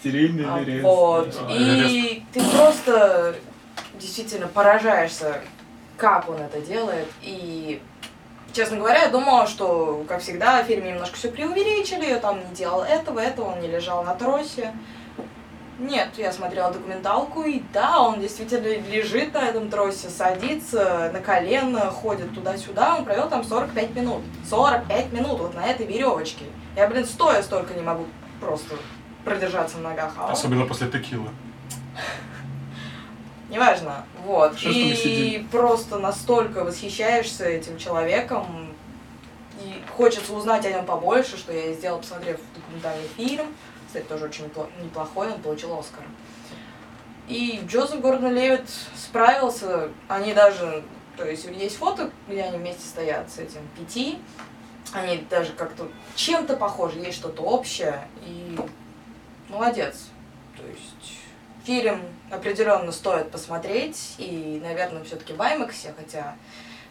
Стерильный 0.00 0.44
А, 0.48 0.62
Эверест. 0.62 0.84
Вот. 0.84 1.40
А, 1.48 1.52
И 1.52 2.22
ты 2.32 2.40
просто 2.42 3.36
действительно 4.00 4.48
поражаешься, 4.48 5.40
как 5.96 6.28
он 6.28 6.38
это 6.38 6.60
делает. 6.60 7.06
И, 7.22 7.80
честно 8.52 8.78
говоря, 8.78 9.02
я 9.04 9.08
думала, 9.10 9.46
что, 9.46 10.04
как 10.08 10.20
всегда, 10.22 10.62
в 10.62 10.66
фильме 10.66 10.90
немножко 10.92 11.16
все 11.16 11.28
преувеличили, 11.30 12.14
там 12.16 12.38
не 12.38 12.54
делал 12.54 12.82
этого, 12.82 13.20
этого, 13.20 13.52
он 13.52 13.60
не 13.60 13.68
лежал 13.68 14.02
на 14.02 14.14
тросе. 14.14 14.72
Нет, 15.82 16.10
я 16.16 16.30
смотрела 16.32 16.72
документалку, 16.72 17.42
и 17.42 17.60
да, 17.72 18.00
он 18.00 18.20
действительно 18.20 18.68
лежит 18.88 19.34
на 19.34 19.48
этом 19.48 19.68
тросе, 19.68 20.08
садится 20.10 21.10
на 21.12 21.18
колено, 21.18 21.90
ходит 21.90 22.32
туда-сюда, 22.32 22.98
он 22.98 23.04
провел 23.04 23.28
там 23.28 23.42
45 23.42 23.94
минут. 23.96 24.22
45 24.48 25.12
минут 25.12 25.40
вот 25.40 25.54
на 25.56 25.66
этой 25.66 25.84
веревочке. 25.84 26.44
Я, 26.76 26.86
блин, 26.86 27.04
стоя 27.04 27.42
столько 27.42 27.74
не 27.74 27.82
могу 27.82 28.06
просто 28.40 28.76
продержаться 29.24 29.78
на 29.78 29.90
ногах. 29.90 30.12
А 30.16 30.26
он 30.26 30.32
Особенно 30.32 30.66
после 30.66 30.88
текилы. 30.88 31.28
Неважно. 33.50 34.06
Вот. 34.24 34.56
Что 34.56 34.70
и 34.70 35.44
просто 35.50 35.98
настолько 35.98 36.64
восхищаешься 36.64 37.44
этим 37.44 37.76
человеком. 37.76 38.72
И 39.60 39.82
хочется 39.96 40.32
узнать 40.32 40.64
о 40.64 40.70
нем 40.70 40.86
побольше, 40.86 41.36
что 41.36 41.52
я 41.52 41.66
и 41.66 41.74
сделала, 41.74 41.98
посмотрев 41.98 42.38
документальный 42.54 43.08
фильм. 43.16 43.46
Кстати, 43.92 44.06
тоже 44.06 44.24
очень 44.24 44.46
непло- 44.46 44.70
неплохой, 44.82 45.30
он 45.30 45.42
получил 45.42 45.78
Оскар. 45.78 46.02
И 47.28 47.60
Джозеф 47.66 48.00
Гордон 48.00 48.32
Левит 48.34 48.64
справился. 48.96 49.90
Они 50.08 50.32
даже, 50.32 50.82
то 51.18 51.26
есть 51.28 51.44
есть 51.44 51.76
фото, 51.76 52.10
где 52.26 52.42
они 52.44 52.56
вместе 52.56 52.80
стоят 52.88 53.30
с 53.30 53.36
этим 53.36 53.60
Пяти. 53.76 54.18
Они 54.94 55.18
даже 55.28 55.52
как-то 55.52 55.88
чем-то 56.14 56.56
похожи, 56.56 57.00
есть 57.00 57.18
что-то 57.18 57.42
общее. 57.42 58.08
И 58.24 58.58
молодец. 59.50 60.06
То 60.56 60.62
есть 60.66 61.18
фильм 61.64 62.00
определенно 62.30 62.92
стоит 62.92 63.30
посмотреть. 63.30 64.14
И, 64.16 64.58
наверное, 64.62 65.04
все-таки 65.04 65.34
в 65.34 65.38
IMAX, 65.38 65.94
хотя 65.94 66.34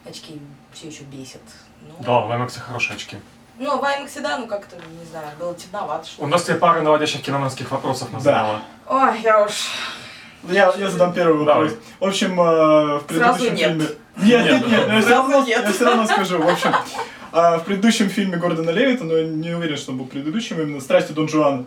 очки 0.05 0.39
все 0.71 0.89
еще 0.89 1.01
бесят. 1.05 1.41
Ну, 1.81 1.95
Да, 2.01 2.19
в 2.19 2.31
IMAX 2.31 2.59
хорошие 2.59 2.95
очки. 2.95 3.17
Ну, 3.59 3.77
в 3.79 3.83
IMAX, 3.83 4.21
да, 4.21 4.37
ну 4.37 4.47
как-то, 4.47 4.75
не 4.75 5.05
знаю, 5.05 5.27
было 5.39 5.53
темновато, 5.53 6.07
что 6.07 6.23
У 6.23 6.25
ли. 6.25 6.31
нас 6.31 6.43
тебе 6.43 6.55
пара 6.55 6.81
наводящих 6.81 7.21
киноманских 7.21 7.69
вопросов 7.71 8.11
называла. 8.11 8.61
Ой, 8.87 9.21
я 9.21 9.43
уж... 9.43 9.51
Я, 10.49 10.73
я 10.77 10.89
задам 10.89 11.13
первый 11.13 11.45
Давай. 11.45 11.65
вопрос. 11.65 11.79
В 11.99 12.05
общем, 12.05 12.41
э, 12.41 12.99
в 12.99 13.03
Сразу 13.07 13.39
предыдущем 13.39 13.55
нет. 13.55 13.69
фильме... 13.69 13.85
Нет, 14.17 14.45
нет, 14.45 14.67
нет, 14.67 14.87
но 14.87 14.93
я 14.95 14.99
все 14.99 15.09
Сразу 15.09 15.31
равно, 15.31 15.45
нет. 15.45 15.63
я 15.63 15.71
все 15.71 15.85
равно 15.85 16.05
скажу. 16.07 16.41
В 16.41 16.49
общем, 16.49 16.75
э, 17.33 17.57
в 17.57 17.63
предыдущем 17.65 18.09
фильме 18.09 18.37
Гордона 18.37 18.71
Левита, 18.71 19.03
но 19.03 19.15
я 19.15 19.27
не 19.27 19.51
уверен, 19.51 19.77
что 19.77 19.91
он 19.91 19.99
был 19.99 20.05
предыдущим, 20.05 20.59
именно 20.59 20.81
«Страсти 20.81 21.11
Дон 21.11 21.29
Жуана», 21.29 21.65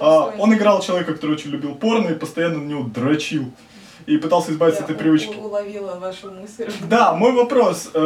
а, 0.00 0.34
он 0.38 0.52
играл 0.54 0.80
человека, 0.82 1.14
который 1.14 1.32
очень 1.32 1.50
любил 1.50 1.74
порно 1.74 2.08
и 2.08 2.14
постоянно 2.14 2.58
на 2.58 2.66
него 2.66 2.82
дрочил. 2.82 3.52
И 4.06 4.16
пытался 4.16 4.52
избавиться 4.52 4.82
от 4.84 4.90
этой 4.90 4.98
привычки. 4.98 5.34
уловила 5.34 5.94
вашу 5.96 6.30
мысль. 6.30 6.70
Да, 6.88 7.12
мой 7.14 7.32
вопрос. 7.32 7.90
э, 7.94 7.98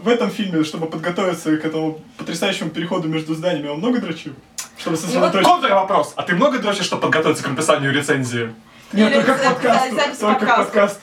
в 0.00 0.08
этом 0.08 0.30
фильме, 0.30 0.64
чтобы 0.64 0.86
подготовиться 0.86 1.56
к 1.56 1.64
этому 1.64 2.00
потрясающему 2.18 2.70
переходу 2.70 3.08
между 3.08 3.34
зданиями, 3.34 3.68
он 3.68 3.78
много 3.78 4.00
дрочил? 4.00 4.32
Чтобы 4.78 4.96
сосредоточиться? 4.96 5.50
Контр-вопрос. 5.50 6.12
А 6.16 6.22
ты 6.22 6.34
много 6.34 6.58
дрочишь, 6.58 6.86
чтобы 6.86 7.02
подготовиться 7.02 7.44
к 7.44 7.48
написанию 7.48 7.92
рецензии? 7.92 8.54
Нет, 8.92 9.10
Или 9.10 9.16
только 9.22 9.34
к 9.34 9.44
подкасту. 9.44 9.94
запись 9.94 10.18
Только 10.18 10.46
к 10.46 10.56
подкаста. 10.56 10.64
подкасту. 10.64 11.00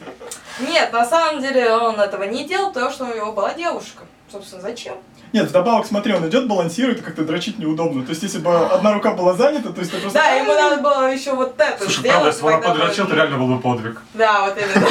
Нет, 0.61 0.93
на 0.93 1.05
самом 1.05 1.41
деле 1.41 1.71
он 1.73 1.99
этого 1.99 2.23
не 2.23 2.45
делал, 2.47 2.71
потому 2.71 2.91
что 2.91 3.05
у 3.05 3.15
него 3.15 3.31
была 3.33 3.53
девушка. 3.53 4.03
Собственно, 4.31 4.61
зачем? 4.61 4.95
Нет, 5.33 5.47
вдобавок, 5.47 5.85
смотри, 5.85 6.13
он 6.13 6.27
идет, 6.27 6.47
балансирует, 6.47 6.99
и 6.99 7.01
как-то 7.01 7.23
дрочить 7.23 7.57
неудобно. 7.57 8.03
То 8.03 8.09
есть, 8.09 8.21
если 8.21 8.39
бы 8.39 8.53
одна 8.53 8.93
рука 8.93 9.13
была 9.13 9.33
занята, 9.33 9.69
то 9.71 9.79
есть 9.79 9.91
ты 9.91 9.97
просто... 9.97 10.19
Да, 10.19 10.27
ему 10.31 10.53
надо 10.53 10.81
было 10.81 11.09
еще 11.11 11.33
вот 11.33 11.55
это 11.57 11.77
Слушай, 11.83 11.99
сделать. 11.99 12.11
правда, 12.11 12.27
если 12.27 12.41
бы 12.43 12.49
она 12.49 12.57
тогда 12.61 12.73
подрочил, 12.79 13.03
бы- 13.05 13.09
то 13.09 13.15
реально 13.15 13.37
был 13.37 13.47
бы 13.47 13.59
подвиг. 13.61 14.01
Да, 14.13 14.41
вот 14.45 14.57
именно. 14.57 14.87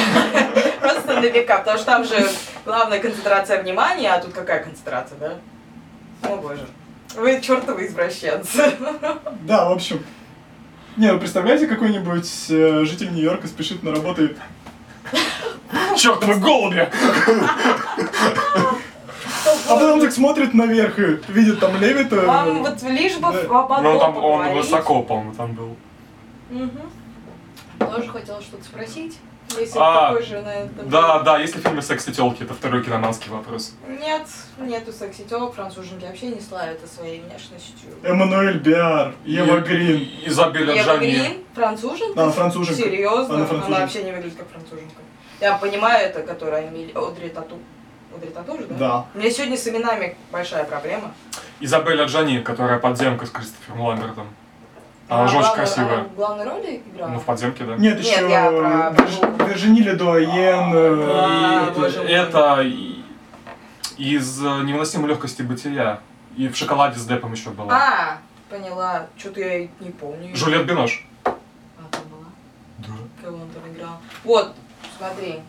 Просто 0.81 1.13
на 1.13 1.25
века, 1.27 1.57
потому 1.59 1.77
что 1.77 1.85
там 1.85 2.03
же 2.05 2.27
главная 2.65 2.99
концентрация 2.99 3.61
внимания, 3.61 4.11
а 4.11 4.19
тут 4.19 4.33
какая 4.33 4.63
концентрация, 4.63 5.17
да? 5.19 5.33
О 6.27 6.37
боже. 6.37 6.65
Вы 7.15 7.39
чертовы 7.41 7.85
извращенцы. 7.85 8.73
Да, 9.41 9.69
в 9.69 9.73
общем. 9.73 10.03
Не, 10.97 11.11
ну 11.11 11.19
представляете, 11.19 11.67
какой-нибудь 11.67 12.29
э, 12.49 12.83
житель 12.85 13.11
Нью-Йорка 13.13 13.47
спешит 13.47 13.83
на 13.83 13.91
работу 13.91 14.25
и... 14.25 14.35
Чертовы 15.97 16.35
голуби! 16.35 16.89
А 19.71 19.75
потом 19.75 20.01
так 20.01 20.11
смотрит 20.11 20.53
наверх 20.53 20.99
и 20.99 21.19
видит 21.29 21.59
там 21.59 21.79
Левита. 21.79 22.15
Вам 22.21 22.63
вот 22.63 22.81
лишь 22.83 23.17
бы 23.17 23.31
Да. 23.31 23.81
Ну, 23.81 23.99
там 23.99 24.17
он 24.17 24.53
высоко, 24.53 25.01
по-моему, 25.03 25.33
там 25.33 25.53
был. 25.53 25.75
Мгм. 26.49 26.81
Тоже 27.79 28.09
хотела 28.09 28.41
что-то 28.41 28.63
спросить. 28.63 29.17
Если 29.59 29.77
А, 29.77 30.09
такой 30.11 30.23
же 30.25 30.41
на 30.41 30.53
это... 30.53 30.83
Да, 30.83 31.19
да, 31.23 31.37
есть 31.39 31.55
ли 31.55 31.61
в 31.61 31.65
фильме 31.65 31.81
секс 31.81 32.07
и 32.07 32.13
телки? 32.13 32.43
Это 32.43 32.53
второй 32.53 32.83
киноманский 32.83 33.29
вопрос. 33.29 33.73
Нет, 33.87 34.25
нету 34.57 34.93
секси-телок, 34.93 35.55
француженки 35.55 36.05
вообще 36.05 36.27
не 36.27 36.39
славятся 36.39 36.87
своей 36.87 37.19
внешностью. 37.21 37.89
Эммануэль 38.03 38.59
Биар, 38.59 39.13
Ева 39.25 39.57
И- 39.57 39.61
Грин. 39.61 39.97
и- 39.97 40.27
Изабелля 40.29 40.73
Ева 40.75 40.85
Джани. 40.93 41.11
Грин, 41.11 41.33
француженка? 41.53 42.15
Да, 42.15 42.23
она 42.23 42.31
француженка. 42.31 42.81
Серьезно? 42.81 43.25
Она 43.25 43.35
Она, 43.35 43.45
француженка. 43.45 43.81
вообще 43.81 44.03
не 44.03 44.11
выглядит 44.13 44.37
как 44.37 44.47
француженка. 44.49 45.01
Я 45.41 45.57
понимаю, 45.57 46.05
это 46.07 46.21
которая 46.21 46.69
Эмили... 46.69 46.93
Одри 46.95 47.27
Тату. 47.29 47.57
Одри 48.15 48.29
Тату 48.29 48.57
же, 48.57 48.65
да? 48.67 48.75
Да. 48.77 49.05
У 49.13 49.17
меня 49.19 49.31
сегодня 49.31 49.57
с 49.57 49.67
именами 49.67 50.15
большая 50.31 50.63
проблема. 50.65 51.13
Изабелля 51.59 52.05
Джани, 52.05 52.39
которая 52.39 52.79
подземка 52.79 53.25
с 53.25 53.29
Кристофером 53.29 53.81
Ламбертом. 53.81 54.27
Она 55.07 55.27
же 55.27 55.37
очень 55.37 55.41
главную- 55.47 55.55
красивая. 55.67 55.93
она 55.95 56.03
в 56.03 56.15
главной 56.15 56.45
роли 56.45 56.83
играла? 56.93 57.09
Ну, 57.11 57.19
в 57.19 57.25
подземке, 57.25 57.63
да. 57.65 57.75
Нет, 57.75 57.97
Нет, 57.97 57.99
еще 58.05 58.29
я 58.29 58.49
про- 58.49 58.91
Верж- 59.03 59.47
Виржини 59.49 59.81
Ледуаен. 59.81 60.73
э, 60.73 61.09
А, 61.13 61.67
И 61.69 61.71
боже 61.79 61.99
мой. 61.99 62.07
это 62.11 62.61
и- 62.61 63.03
из 63.97 64.43
э, 64.43 64.61
невыносимой 64.63 65.09
легкости 65.09 65.41
бытия. 65.41 65.99
И 66.37 66.47
в 66.47 66.55
шоколаде 66.55 66.97
с 66.97 67.05
Депом 67.05 67.33
еще 67.33 67.49
была. 67.49 67.75
А, 67.75 68.17
поняла. 68.49 69.07
Что-то 69.17 69.41
я 69.41 69.57
и 69.59 69.69
не 69.81 69.89
помню. 69.91 70.33
Жюлет 70.35 70.65
Бинош. 70.65 71.05
А, 71.25 71.31
там 71.91 72.01
была. 72.09 72.29
Да. 72.77 72.93
Кого 73.21 73.37
он 73.37 73.49
там 73.49 73.69
играл? 73.73 73.97
Вот, 74.23 74.55
смотри. 74.97 75.41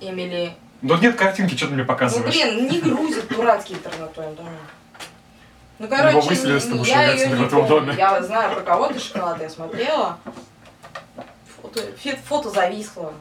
Эмили. 0.00 0.52
Да 0.82 0.96
нет 0.98 1.16
картинки, 1.16 1.56
что 1.56 1.66
ты 1.68 1.72
мне 1.74 1.82
Ну, 1.82 1.88
показываешь? 1.88 2.34
блин, 2.34 2.68
не 2.68 2.80
грузит 2.80 3.28
дурацкий 3.28 3.74
интернет 3.74 4.10
в 4.10 4.14
твоем 4.14 4.34
доме. 4.34 4.50
Ну, 5.78 5.86
Его 5.86 5.96
короче, 5.96 6.28
выселили 6.28 6.58
с 6.58 6.64
не- 6.66 6.70
тобой 6.72 6.88
я 6.88 7.12
ее 7.12 7.28
не 7.28 7.44
помню. 7.46 7.68
доме. 7.68 7.94
Я 7.96 8.22
знаю 8.22 8.54
про 8.54 8.62
кого 8.62 8.88
ты 8.88 8.98
шоколад, 8.98 9.40
я 9.40 9.48
смотрела. 9.50 10.18
Фото, 11.62 11.80
фото 12.26 12.50
зависло. 12.50 13.12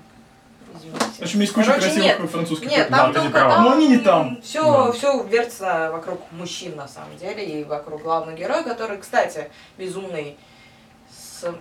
Извините. 0.76 1.00
В 1.20 1.22
общем, 1.22 1.40
есть 1.40 1.54
куча 1.54 1.68
Короче, 1.68 1.86
красивых 1.86 2.20
нет. 2.20 2.32
французских 2.32 2.70
Нет. 2.70 2.88
Да, 2.90 2.98
там 2.98 3.08
не 3.10 3.14
только 3.14 3.30
права. 3.32 3.54
там... 3.56 3.64
Но 3.64 3.72
они 3.74 3.88
не 3.88 3.98
там. 4.00 4.42
Все, 4.42 4.64
Да. 4.64 4.92
все 4.92 5.24
вертится 5.24 5.90
вокруг 5.92 6.20
мужчин, 6.32 6.76
на 6.76 6.88
самом 6.88 7.16
деле, 7.18 7.46
и 7.46 7.64
вокруг 7.64 8.02
главного 8.02 8.36
героя, 8.36 8.64
который, 8.64 8.98
кстати, 8.98 9.50
безумный, 9.78 10.36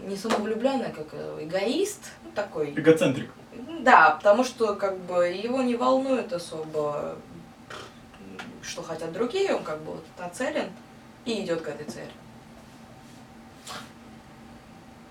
не 0.07 0.17
самовлюбленный, 0.17 0.91
как 0.91 1.09
э, 1.13 1.39
эгоист, 1.43 2.01
ну, 2.25 2.31
такой. 2.35 2.71
Эгоцентрик. 2.71 3.31
Да, 3.81 4.11
потому 4.11 4.45
что, 4.45 4.75
как 4.75 4.99
бы, 5.01 5.27
его 5.27 5.63
не 5.63 5.77
волнует 5.77 6.33
особо, 6.33 7.17
что 8.63 8.83
хотят 8.83 9.13
другие, 9.13 9.55
он, 9.55 9.63
как 9.63 9.81
бы, 9.81 9.93
вот 9.93 10.05
нацелен 10.19 10.69
и 11.25 11.43
идет 11.43 11.63
к 11.63 11.69
этой 11.69 11.87
цели. 11.87 12.11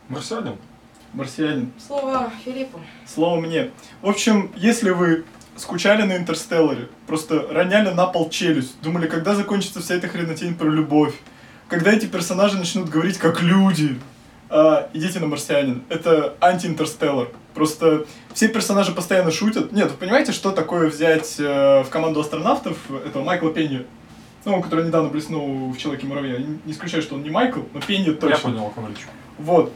Марсианин? 0.07 0.57
Марсианин. 1.13 1.71
Слово 1.86 2.31
Филиппу. 2.43 2.79
Слово 3.05 3.39
мне. 3.39 3.71
В 4.01 4.10
общем, 4.10 4.51
если 4.55 4.89
вы 4.89 5.25
скучали 5.55 6.03
на 6.03 6.17
Интерстелларе, 6.17 6.89
просто 7.07 7.47
роняли 7.49 7.89
на 7.93 8.07
пол 8.07 8.29
челюсть, 8.29 8.81
думали, 8.81 9.07
когда 9.07 9.36
закончится 9.36 9.81
вся 9.81 9.95
эта 9.95 10.07
хренотень 10.07 10.55
про 10.55 10.69
любовь, 10.69 11.15
когда 11.67 11.91
эти 11.91 12.05
персонажи 12.05 12.57
начнут 12.57 12.89
говорить 12.89 13.17
как 13.17 13.41
люди, 13.41 13.99
а, 14.52 14.90
идите 14.94 15.20
на 15.20 15.28
Марсианин. 15.28 15.84
Это 15.88 16.36
анти-интерстеллар. 16.42 17.30
Просто 17.54 18.06
все 18.34 18.50
персонажи 18.50 18.92
постоянно 18.92 19.32
шутят. 19.32 19.72
Нет, 19.72 19.92
вы 19.92 19.98
понимаете, 19.98 20.34
что 20.34 20.52
такое 20.52 20.90
взять 20.90 21.36
э, 21.40 21.84
в 21.84 21.90
команду 21.90 22.20
астронавтов 22.20 22.78
этого 23.06 23.24
Майкла 23.24 23.52
Пенни? 23.52 23.86
Ну, 24.44 24.62
который 24.62 24.86
недавно 24.86 25.10
блеснул 25.10 25.72
в 25.72 25.78
«Человеке 25.78 26.08
муравья». 26.08 26.38
Я 26.38 26.46
не 26.66 26.72
исключаю, 26.72 27.04
что 27.04 27.16
он 27.16 27.24
не 27.24 27.30
Майкл, 27.30 27.62
но 27.74 27.80
Пенни 27.80 28.12
точно. 28.12 28.36
Я 28.36 28.38
понял, 28.38 28.66
о 28.66 28.70
ком 28.70 28.88
речь. 28.90 29.06
Вот. 29.38 29.72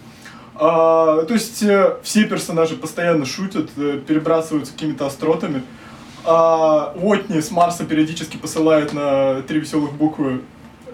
А, 0.55 1.23
то 1.23 1.33
есть 1.33 1.63
э, 1.63 1.97
все 2.03 2.25
персонажи 2.25 2.75
постоянно 2.75 3.25
шутят, 3.25 3.69
э, 3.77 4.01
перебрасываются 4.05 4.73
какими-то 4.73 5.05
остротами. 5.05 5.63
А, 6.25 6.93
Уотни 6.95 7.39
с 7.39 7.51
Марса 7.51 7.85
периодически 7.85 8.37
посылает 8.37 8.93
на 8.93 9.41
три 9.43 9.59
веселых 9.59 9.93
буквы 9.93 10.41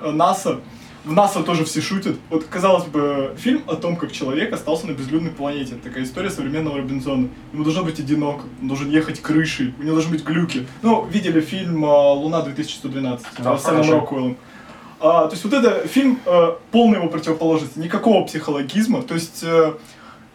э, 0.02 0.12
НАСА. 0.12 0.60
В 1.03 1.13
НАСА 1.13 1.41
тоже 1.41 1.65
все 1.65 1.81
шутят. 1.81 2.17
Вот, 2.29 2.45
казалось 2.45 2.85
бы, 2.85 3.35
фильм 3.37 3.63
о 3.67 3.75
том, 3.75 3.95
как 3.95 4.11
человек 4.11 4.53
остался 4.53 4.85
на 4.85 4.91
безлюдной 4.91 5.31
планете. 5.31 5.75
Такая 5.75 6.03
история 6.03 6.29
современного 6.29 6.77
Робинзона. 6.77 7.27
Ему 7.53 7.63
должно 7.63 7.83
быть 7.83 7.99
одиноко, 7.99 8.43
он 8.61 8.67
должен 8.67 8.89
ехать 8.89 9.19
крышей, 9.19 9.73
у 9.79 9.83
него 9.83 9.95
должны 9.95 10.11
быть 10.11 10.23
глюки. 10.23 10.67
Ну, 10.83 11.05
видели 11.05 11.41
фильм 11.41 11.83
а, 11.85 12.13
«Луна 12.13 12.45
2112» 12.45 13.21
Да, 13.39 13.57
с 13.57 13.63
Сэмом. 13.63 13.89
Роквеллом. 13.89 14.37
А, 14.99 15.25
то 15.25 15.31
есть 15.31 15.43
вот 15.43 15.53
это 15.53 15.87
фильм 15.87 16.19
э, 16.23 16.51
полной 16.69 16.99
его 16.99 17.07
противоположности, 17.07 17.79
никакого 17.79 18.23
психологизма. 18.23 19.01
То 19.01 19.15
есть 19.15 19.41
э, 19.41 19.73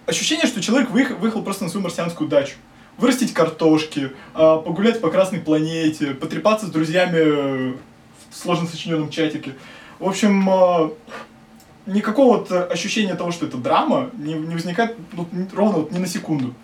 ощущение, 0.07 0.47
что 0.47 0.61
человек 0.61 0.91
выехал, 0.91 1.15
выехал 1.17 1.43
просто 1.43 1.63
на 1.63 1.71
свою 1.71 1.85
марсианскую 1.85 2.29
дачу. 2.29 2.57
Вырастить 2.99 3.33
картошки, 3.33 4.11
а, 4.35 4.59
погулять 4.59 5.01
по 5.01 5.11
Красной 5.11 5.39
планете, 5.39 6.07
потрепаться 6.15 6.67
с 6.67 6.71
друзьями 6.71 7.19
э, 7.19 7.75
в 8.31 8.37
сложно 8.37 8.67
сочиненном 8.67 9.11
чатике. 9.11 9.53
В 9.99 10.09
общем, 10.09 10.49
э, 10.49 10.91
никакого 11.87 12.39
вот 12.39 12.53
ощущения 12.53 13.15
того, 13.15 13.33
что 13.33 13.47
это 13.47 13.57
драма, 13.57 14.11
не, 14.15 14.35
не 14.35 14.55
возникает 14.55 14.97
ну, 15.13 15.27
ровно 15.55 15.79
вот 15.79 15.93
ни 15.93 15.99
на 15.99 16.07
секунду. 16.07 16.55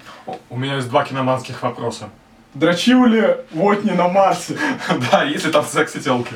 У 0.50 0.56
меня 0.56 0.76
есть 0.76 0.88
два 0.88 1.04
киноманских 1.04 1.62
вопроса. 1.62 2.10
Дрочил 2.54 3.06
ли 3.06 3.36
Вотни 3.52 3.92
на 3.92 4.08
Марсе? 4.08 4.58
Да, 5.10 5.24
если 5.24 5.50
там 5.50 5.64
секс 5.64 5.96
и 5.96 6.00
телки. 6.00 6.34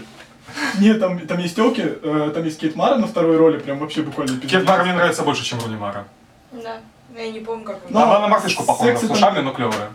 Нет, 0.79 1.01
там, 1.01 1.19
там 1.27 1.39
есть 1.39 1.57
телки, 1.57 1.83
э, 1.85 2.31
там 2.35 2.45
есть 2.45 2.59
Кейт 2.59 2.77
Мара 2.77 2.97
на 2.97 3.07
второй 3.07 3.37
роли, 3.37 3.59
прям 3.59 3.79
вообще 3.79 4.03
буквально 4.03 4.41
Кет 4.41 4.67
Мара 4.67 4.85
мне 4.85 4.95
нравится 4.95 5.23
больше, 5.23 5.45
чем 5.45 5.59
Руни 5.61 5.77
Мара. 5.77 6.05
Да. 6.53 6.79
Я 7.15 7.31
не 7.31 7.41
помню, 7.41 7.65
как 7.65 7.77
он. 7.87 7.93
Но 7.93 8.03
Она 8.03 8.21
на 8.21 8.29
мартышку 8.29 8.65
похожа, 8.65 8.97
с 8.97 9.01
там- 9.01 9.11
ушами, 9.11 9.41
но 9.41 9.53
клевая. 9.53 9.91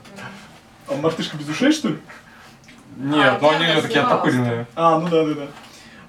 А 0.88 0.96
мартышка 0.96 1.38
без 1.38 1.48
ушей, 1.50 1.72
что 1.72 1.90
ли? 1.90 1.98
Нет, 2.98 3.38
А, 3.38 3.40
но 3.42 3.50
они 3.50 3.66
у 3.66 3.68
нее 3.70 3.82
такие 3.82 4.02
оттопыренные. 4.02 4.68
А, 4.76 5.00
ну 5.00 5.08
да, 5.08 5.26
да, 5.26 5.34
да. 5.34 5.48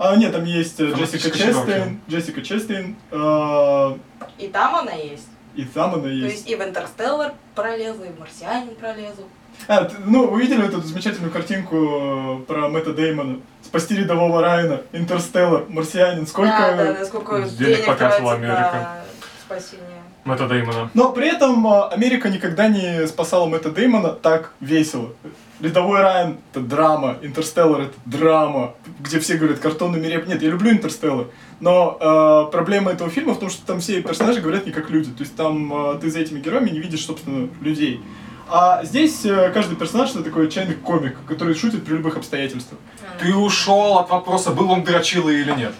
А, 0.04 0.16
нет, 0.16 0.32
там 0.32 0.44
есть 0.44 0.80
э, 0.80 0.90
Джессика 0.90 1.30
Чедорки. 1.30 1.70
Честейн, 1.70 2.00
Джессика 2.10 2.42
Честейн, 2.42 2.96
э, 3.12 3.96
И 4.38 4.48
там 4.48 4.74
она 4.74 4.92
есть. 4.92 5.28
и 5.54 5.64
там 5.64 5.94
она 5.94 6.02
То 6.02 6.08
есть. 6.08 6.34
есть 6.34 6.50
и 6.50 6.56
в 6.56 6.62
Интерстеллар 6.62 7.34
пролезла, 7.54 8.04
и 8.04 8.08
в 8.10 8.18
Марсианин 8.18 8.74
пролезла. 8.74 9.24
А, 9.68 9.84
ты- 9.84 9.94
ну, 10.04 10.28
вы 10.28 10.40
видели 10.42 10.66
эту 10.66 10.80
замечательную 10.80 11.30
картинку 11.30 11.76
э, 11.76 12.44
про 12.48 12.68
Мэтта 12.68 12.92
Деймона? 12.92 13.38
Спасти 13.62 13.94
рядового 13.94 14.40
Райана, 14.42 14.80
Интерстеллар, 14.92 15.66
Марсианин, 15.68 16.26
сколько... 16.26 16.50
Да, 16.50 16.76
да, 16.76 16.92
да, 16.94 17.04
сколько 17.04 17.42
денег 17.42 17.56
денег, 17.58 17.86
потратила 17.86 18.30
тратит 18.36 18.48
на 18.48 18.54
Америка. 18.56 19.04
спасение. 19.44 20.02
Мэтта 20.24 20.48
Деймона. 20.48 20.90
Но 20.94 21.12
при 21.12 21.28
этом 21.28 21.64
э, 21.64 21.88
Америка 21.90 22.28
никогда 22.28 22.66
не 22.66 23.06
спасала 23.06 23.46
Мэтта 23.46 23.70
Деймона 23.70 24.08
так 24.10 24.52
весело. 24.58 25.12
Рядовой 25.60 26.00
Райан— 26.00 26.38
это 26.50 26.60
драма, 26.60 27.18
Интерстеллар— 27.22 27.80
это 27.82 27.94
драма, 28.04 28.74
где 29.00 29.20
все 29.20 29.36
говорят 29.36 29.60
картонными 29.60 30.06
реп. 30.06 30.26
Нет, 30.26 30.42
я 30.42 30.50
люблю 30.50 30.70
Интерстеллар, 30.72 31.28
но 31.60 31.96
э, 32.00 32.50
проблема 32.50 32.90
этого 32.90 33.10
фильма 33.10 33.34
в 33.34 33.38
том, 33.38 33.48
что 33.48 33.64
там 33.64 33.80
все 33.80 34.02
персонажи 34.02 34.40
говорят 34.40 34.66
не 34.66 34.72
как 34.72 34.90
люди. 34.90 35.10
То 35.10 35.22
есть 35.22 35.36
там 35.36 35.94
э, 35.94 35.98
ты 36.00 36.10
за 36.10 36.18
этими 36.20 36.40
героями 36.40 36.70
не 36.70 36.80
видишь, 36.80 37.04
собственно, 37.04 37.48
людей. 37.60 38.00
А 38.48 38.84
здесь 38.84 39.24
э, 39.24 39.50
каждый 39.54 39.76
персонаж 39.76 40.10
это 40.10 40.24
такой 40.24 40.46
отчаянный 40.46 40.74
комик, 40.74 41.16
который 41.28 41.54
шутит 41.54 41.84
при 41.84 41.94
любых 41.94 42.16
обстоятельствах. 42.16 42.80
Ты 43.20 43.34
ушел 43.34 43.98
от 43.98 44.10
вопроса, 44.10 44.50
был 44.50 44.70
он 44.70 44.82
дрочилой 44.82 45.40
или 45.40 45.52
нет. 45.52 45.74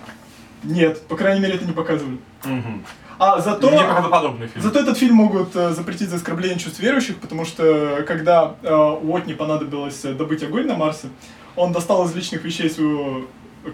Нет, 0.63 1.03
по 1.09 1.17
крайней 1.17 1.41
мере, 1.41 1.55
это 1.55 1.65
не 1.65 1.73
показывали. 1.73 2.19
Мгм. 2.45 2.85
А 3.25 3.41
зато... 3.41 3.71
Неправдоподобный 3.71 4.49
фильм. 4.49 4.65
Зато 4.65 4.81
этот 4.81 4.99
фильм 4.99 5.15
могут 5.15 5.55
э, 5.55 5.71
запретить 5.75 6.09
за 6.09 6.17
оскорбление 6.17 6.59
чувств 6.59 6.81
верующих, 6.81 7.19
потому 7.19 7.45
что 7.45 8.03
когда 8.05 8.57
э, 8.63 8.75
Уотни 8.75 9.35
понадобилось 9.35 10.05
э, 10.05 10.13
добыть 10.13 10.43
огонь 10.43 10.67
на 10.67 10.75
Марсе, 10.75 11.09
он 11.55 11.71
достал 11.71 12.05
из 12.05 12.17
личных 12.17 12.43
вещей 12.43 12.69
своего 12.69 13.27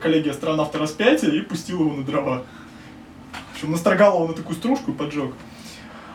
коллеги-астронавта 0.03 0.79
распятия 0.79 1.31
и 1.31 1.41
пустил 1.41 1.81
его 1.81 1.97
на 1.97 2.05
дрова. 2.05 2.43
В 3.33 3.55
общем, 3.55 3.71
настрогал 3.71 4.17
его 4.17 4.27
на 4.27 4.35
такую 4.35 4.55
стружку 4.55 4.91
и 4.91 4.95
поджег. 4.95 5.33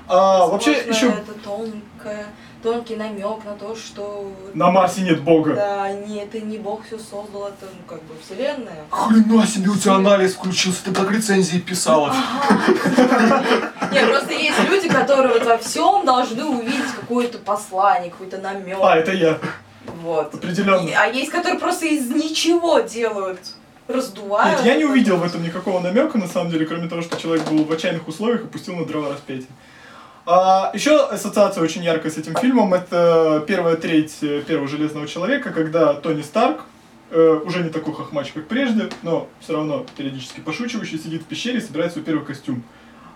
А, 0.07 0.47
вообще, 0.47 0.71
Возможно, 0.73 0.93
еще 0.93 1.07
это 1.07 1.33
тонкое, 1.43 2.25
тонкий 2.61 2.95
намек 2.95 3.45
на 3.45 3.53
то, 3.59 3.75
что... 3.75 4.31
на 4.53 4.69
Марсе 4.71 5.01
нет 5.01 5.21
Бога. 5.21 5.53
Да, 5.55 5.91
нет, 5.91 6.27
это 6.33 6.45
не 6.45 6.57
Бог 6.57 6.85
все 6.85 6.97
создал, 6.97 7.47
это 7.47 7.65
ну, 7.65 7.83
как 7.87 8.03
бы 8.03 8.13
вселенная. 8.23 8.83
Хрена 8.89 9.47
себе, 9.47 9.69
у 9.69 9.75
тебя 9.77 9.95
анализ 9.95 10.33
включился, 10.33 10.83
ты 10.85 10.91
как 10.93 11.09
рецензии 11.11 11.59
писала. 11.59 12.13
Нет, 13.91 14.09
просто 14.09 14.33
есть 14.33 14.59
люди, 14.69 14.89
которые 14.89 15.33
вот 15.33 15.45
во 15.45 15.57
всем 15.57 16.05
должны 16.05 16.43
увидеть 16.43 16.91
какое-то 16.99 17.37
послание, 17.37 18.09
какой-то 18.11 18.39
намек. 18.39 18.77
А, 18.81 18.95
это 18.97 19.11
я, 19.13 19.37
Вот. 20.01 20.33
определенно. 20.33 20.87
И- 20.87 20.93
а 20.93 21.05
есть, 21.05 21.29
которые 21.31 21.59
просто 21.59 21.85
из 21.85 22.09
ничего 22.09 22.79
делают, 22.79 23.39
раздувают. 23.87 24.59
Нет, 24.59 24.65
я 24.65 24.75
не 24.77 24.85
увидел 24.85 25.17
в 25.17 25.23
этом 25.23 25.43
никакого 25.43 25.79
намека, 25.79 26.17
на 26.17 26.27
самом 26.27 26.49
деле, 26.51 26.65
кроме 26.65 26.87
того, 26.89 27.01
что 27.01 27.19
человек 27.19 27.47
был 27.49 27.63
в 27.65 27.71
отчаянных 27.71 28.07
условиях 28.07 28.41
и 28.43 28.47
пустил 28.47 28.75
на 28.75 28.85
дрова 28.85 29.11
распятие. 29.13 29.47
А, 30.25 30.71
еще 30.73 31.05
ассоциация 31.05 31.61
очень 31.61 31.83
яркая 31.83 32.09
с 32.09 32.17
этим 32.17 32.35
фильмом, 32.35 32.73
это 32.73 33.43
первая 33.45 33.75
треть 33.75 34.19
э, 34.21 34.41
первого 34.41 34.69
Железного 34.69 35.05
Человека, 35.05 35.51
когда 35.51 35.95
Тони 35.95 36.21
Старк, 36.21 36.63
э, 37.11 37.39
уже 37.43 37.61
не 37.61 37.69
такой 37.69 37.93
хохмач, 37.93 38.31
как 38.31 38.47
прежде, 38.47 38.87
но 39.01 39.27
все 39.41 39.53
равно 39.53 39.85
периодически 39.97 40.39
пошучивающий, 40.39 40.97
сидит 40.97 41.23
в 41.23 41.25
пещере 41.25 41.57
и 41.57 41.61
собирает 41.61 41.91
свой 41.91 42.05
первый 42.05 42.25
костюм. 42.25 42.63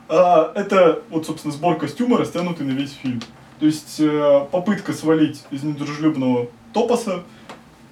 А, 0.10 0.52
это, 0.54 1.02
вот, 1.10 1.26
собственно, 1.26 1.54
сбор 1.54 1.78
костюма, 1.78 2.18
растянутый 2.18 2.66
на 2.66 2.72
весь 2.72 2.92
фильм. 2.92 3.22
То 3.62 3.66
есть 3.66 4.00
э, 4.00 4.46
попытка 4.52 4.92
свалить 4.92 5.46
из 5.50 5.64
недружелюбного 5.64 6.50
топоса 6.74 7.24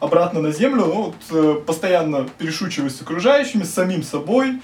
обратно 0.02 0.42
на 0.42 0.52
землю, 0.52 0.86
ну, 0.86 1.02
вот, 1.04 1.16
э, 1.32 1.62
постоянно 1.66 2.28
перешучиваясь 2.38 2.98
с 2.98 3.02
окружающими, 3.02 3.64
с 3.64 3.74
самим 3.74 4.04
собой 4.04 4.60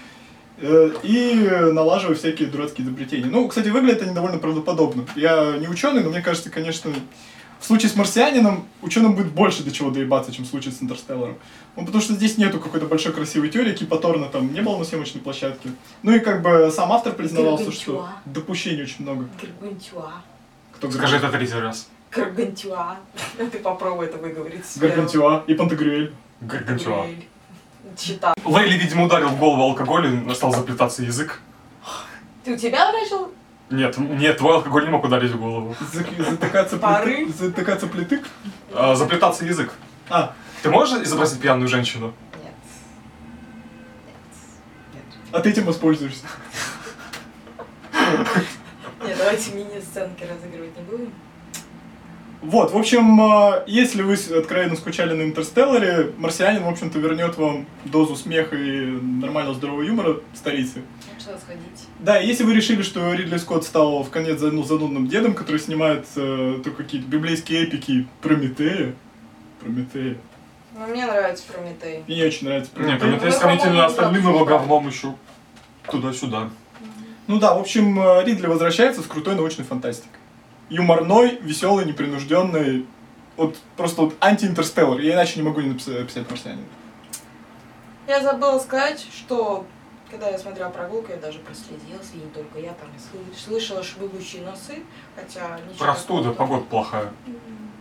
и 0.62 1.50
налаживая 1.72 2.16
всякие 2.16 2.48
дурацкие 2.48 2.86
изобретения. 2.86 3.26
Ну, 3.26 3.48
кстати, 3.48 3.70
выглядят 3.70 4.04
они 4.04 4.14
довольно 4.14 4.38
правдоподобно. 4.38 5.06
Я 5.16 5.58
не 5.58 5.68
ученый, 5.68 6.04
но 6.04 6.10
мне 6.10 6.22
кажется, 6.22 6.50
конечно, 6.50 6.94
в 7.60 7.66
случае 7.66 7.90
с 7.90 7.96
марсианином 7.96 8.68
ученым 8.82 9.16
будет 9.16 9.32
больше 9.32 9.64
до 9.64 9.72
чего 9.72 9.92
доебаться, 9.92 10.32
чем 10.32 10.46
в 10.46 10.48
случае 10.48 10.74
с 10.74 10.82
Интерстелларом. 10.82 11.38
Ну, 11.76 11.86
потому 11.86 12.04
что 12.04 12.14
здесь 12.14 12.38
нету 12.38 12.60
какой-то 12.60 12.88
большой 12.88 13.14
красивой 13.14 13.50
теории, 13.50 13.74
типа 13.74 13.98
Торна 13.98 14.28
там 14.28 14.52
не 14.52 14.62
было 14.62 14.78
на 14.78 14.84
съемочной 14.84 15.22
площадке. 15.22 15.70
Ну 16.04 16.14
и 16.16 16.20
как 16.20 16.42
бы 16.42 16.72
сам 16.72 16.92
автор 16.92 17.14
признавался, 17.14 17.72
что 17.72 17.92
Гаргантюа. 17.92 18.22
допущений 18.26 18.84
очень 18.84 19.04
много. 19.04 19.28
Гаргантюа. 19.40 20.12
Кто 20.74 20.92
Скажи 20.92 21.18
это 21.18 21.30
третий 21.30 21.54
раз. 21.60 21.88
Гаргантюа. 22.12 22.98
Ты 23.38 23.60
попробуй 23.60 24.08
это 24.08 24.18
выговорить. 24.18 24.66
Гаргантюа 24.78 25.44
и 25.48 25.54
Пантагрюэль. 25.54 26.14
Гаргантюа. 26.42 27.06
Чита. 27.98 28.34
Лейли, 28.46 28.78
видимо, 28.78 29.06
ударил 29.06 29.30
в 29.30 29.38
голову 29.40 29.64
алкоголь 29.64 30.08
и 30.30 30.34
стал 30.36 30.52
заплетаться 30.54 31.04
язык. 31.04 31.42
Ты 32.44 32.54
у 32.54 32.58
тебя 32.58 32.92
начал? 32.92 33.32
Нет, 33.70 33.98
нет, 33.98 34.38
твой 34.38 34.56
алкоголь 34.56 34.84
не 34.86 34.90
мог 34.92 35.04
ударить 35.06 35.32
в 35.32 35.40
голову. 35.40 35.76
Затыкаться, 35.94 36.78
Пары. 36.78 37.26
плитык, 37.26 37.36
затыкаться 37.36 37.88
плитык? 37.88 38.28
А, 38.74 38.96
заплетаться 38.96 39.46
язык. 39.46 39.72
А, 40.10 40.34
Ты 40.62 40.70
можешь 40.70 41.02
изобразить 41.04 41.40
пьяную 41.40 41.68
женщину? 41.70 42.14
Нет. 42.44 42.54
Нет. 44.94 45.04
а 45.32 45.40
ты 45.40 45.52
этим 45.52 45.66
воспользуешься. 45.66 46.26
Нет, 47.94 49.18
давайте 49.18 49.52
мини-сценки 49.54 50.24
разыгрывать 50.24 50.76
не 50.78 50.84
будем. 50.84 51.14
Вот, 52.42 52.72
в 52.72 52.78
общем, 52.78 53.22
э, 53.22 53.64
если 53.68 54.02
вы 54.02 54.16
откровенно 54.16 54.76
скучали 54.76 55.14
на 55.14 55.22
Интерстелларе, 55.22 56.12
«Марсианин», 56.18 56.64
в 56.64 56.70
общем-то, 56.70 56.98
вернет 56.98 57.38
вам 57.38 57.68
дозу 57.86 58.16
смеха 58.16 58.56
и 58.56 58.82
нормального 58.82 59.56
здорового 59.56 59.84
юмора 59.84 60.22
столицы. 60.34 60.82
Лучше 61.14 61.40
сходить. 61.40 61.88
Да, 62.00 62.20
и 62.20 62.26
если 62.26 62.44
вы 62.44 62.56
решили, 62.56 62.82
что 62.82 63.14
Ридли 63.14 63.38
Скотт 63.38 63.64
стал 63.64 64.02
в 64.02 64.10
конец 64.10 64.42
ну, 64.42 64.64
занудным 64.64 65.08
дедом, 65.08 65.36
который 65.36 65.60
снимает 65.60 66.08
э, 66.16 66.62
только 66.64 66.84
какие-то 66.84 67.08
библейские 67.08 67.64
эпики 67.66 68.08
Прометея, 68.24 68.96
Прометея. 69.60 70.18
Ну, 70.76 70.88
мне 70.88 71.06
нравится 71.06 71.44
Прометей. 71.52 72.04
Мне 72.08 72.16
не 72.16 72.24
очень 72.24 72.48
нравится 72.48 72.72
Прометей. 72.72 73.00
Прометей 73.00 73.28
Ну, 73.28 73.32
сравнительно 73.34 73.86
остальным 73.86 74.28
его 74.28 74.46
говном 74.46 74.88
еще 74.88 75.14
туда-сюда. 75.92 76.50
Ну 77.28 77.40
да, 77.40 77.54
в 77.54 77.60
общем, 77.60 78.00
э, 78.00 78.26
Ридли 78.26 78.48
возвращается 78.48 79.02
с 79.02 79.06
крутой 79.06 79.36
научной 79.36 79.64
фантастикой. 79.64 80.21
Юморной, 80.72 81.38
веселый, 81.42 81.86
непринужденный. 81.86 82.88
Вот 83.38 83.58
просто 83.78 84.02
вот 84.04 84.16
анти-интерстеллар. 84.22 85.00
Я 85.00 85.14
иначе 85.16 85.40
не 85.40 85.48
могу 85.48 85.62
не 85.62 85.70
написать, 85.70 85.98
описать 86.02 86.30
марсианина. 86.30 86.66
Я 88.08 88.22
забыла 88.22 88.58
сказать, 88.60 89.06
что 89.14 89.66
когда 90.10 90.30
я 90.30 90.38
смотрела 90.38 90.70
прогулку, 90.70 91.12
я 91.12 91.18
даже 91.18 91.40
проследилась, 91.40 92.12
и 92.14 92.18
не 92.18 92.30
только 92.32 92.60
я 92.60 92.74
там 92.74 92.90
слышала 93.38 93.84
швыгущие 93.84 94.44
носы, 94.44 94.84
хотя 95.16 95.60
ничего 95.70 95.86
Простуда, 95.86 96.30
такого. 96.32 96.48
погода 96.48 96.66
плохая. 96.66 97.14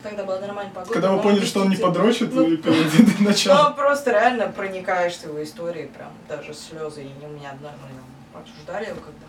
Тогда 0.03 0.25
была 0.25 0.41
нормальная 0.41 0.73
погода. 0.73 0.93
Когда 0.93 1.13
вы 1.13 1.23
поняли, 1.23 1.45
что 1.45 1.61
он 1.61 1.71
не 1.71 1.77
подрочит, 1.77 2.33
Ну, 2.33 2.45
вы 2.45 2.57
перед 2.57 3.21
началом. 3.27 3.71
Ну, 3.71 3.77
просто 3.77 4.11
реально 4.13 4.49
проникаешься 4.49 5.27
в 5.27 5.31
его 5.31 5.45
истории, 5.45 5.87
прям 5.95 6.11
даже 6.29 6.55
слезы, 6.55 7.03
и 7.03 7.25
у 7.25 7.29
меня 7.29 7.51
одна, 7.51 7.71
мы 7.83 8.41
обсуждали 8.41 8.87
его 8.87 9.01
когда. 9.01 9.27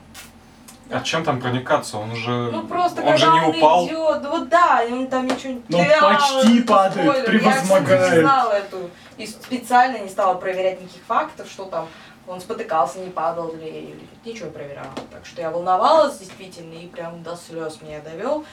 А 0.91 0.99
чем 1.01 1.23
там 1.23 1.39
проникаться? 1.39 1.97
Он 1.97 2.15
же, 2.15 2.51
Ну 2.51 2.67
просто 2.67 3.01
он 3.01 3.17
же 3.17 3.25
когда 3.25 3.39
не 3.39 3.45
он 3.49 3.55
упал. 3.57 3.87
идет, 3.87 4.25
вот 4.29 4.49
да, 4.49 4.83
он 4.91 5.07
там 5.07 5.25
ничего 5.25 5.53
не 5.53 5.61
Ну, 5.69 5.77
почти 6.01 6.61
падает, 6.63 6.93
спойлер. 7.07 7.17
Я, 7.17 7.23
превозмогает. 7.39 7.99
кстати, 8.01 8.15
не 8.15 8.21
знала 8.21 8.51
эту, 8.53 8.89
и 9.17 9.25
специально 9.27 9.97
не 9.99 10.09
стала 10.09 10.33
проверять 10.35 10.81
никаких 10.81 11.01
фактов, 11.03 11.47
что 11.49 11.65
там 11.65 11.87
он 12.27 12.39
спотыкался, 12.41 12.99
не 12.99 13.09
падал 13.09 13.53
ли, 13.55 13.67
или 13.67 13.99
ничего 14.25 14.47
не 14.47 14.51
проверяла. 14.53 14.91
Так 15.11 15.25
что 15.25 15.41
я 15.41 15.49
волновалась 15.49 16.17
действительно, 16.19 16.73
и 16.73 16.87
прям 16.87 17.23
до 17.23 17.35
слез 17.35 17.79
меня 17.81 17.99
довел. 18.01 18.45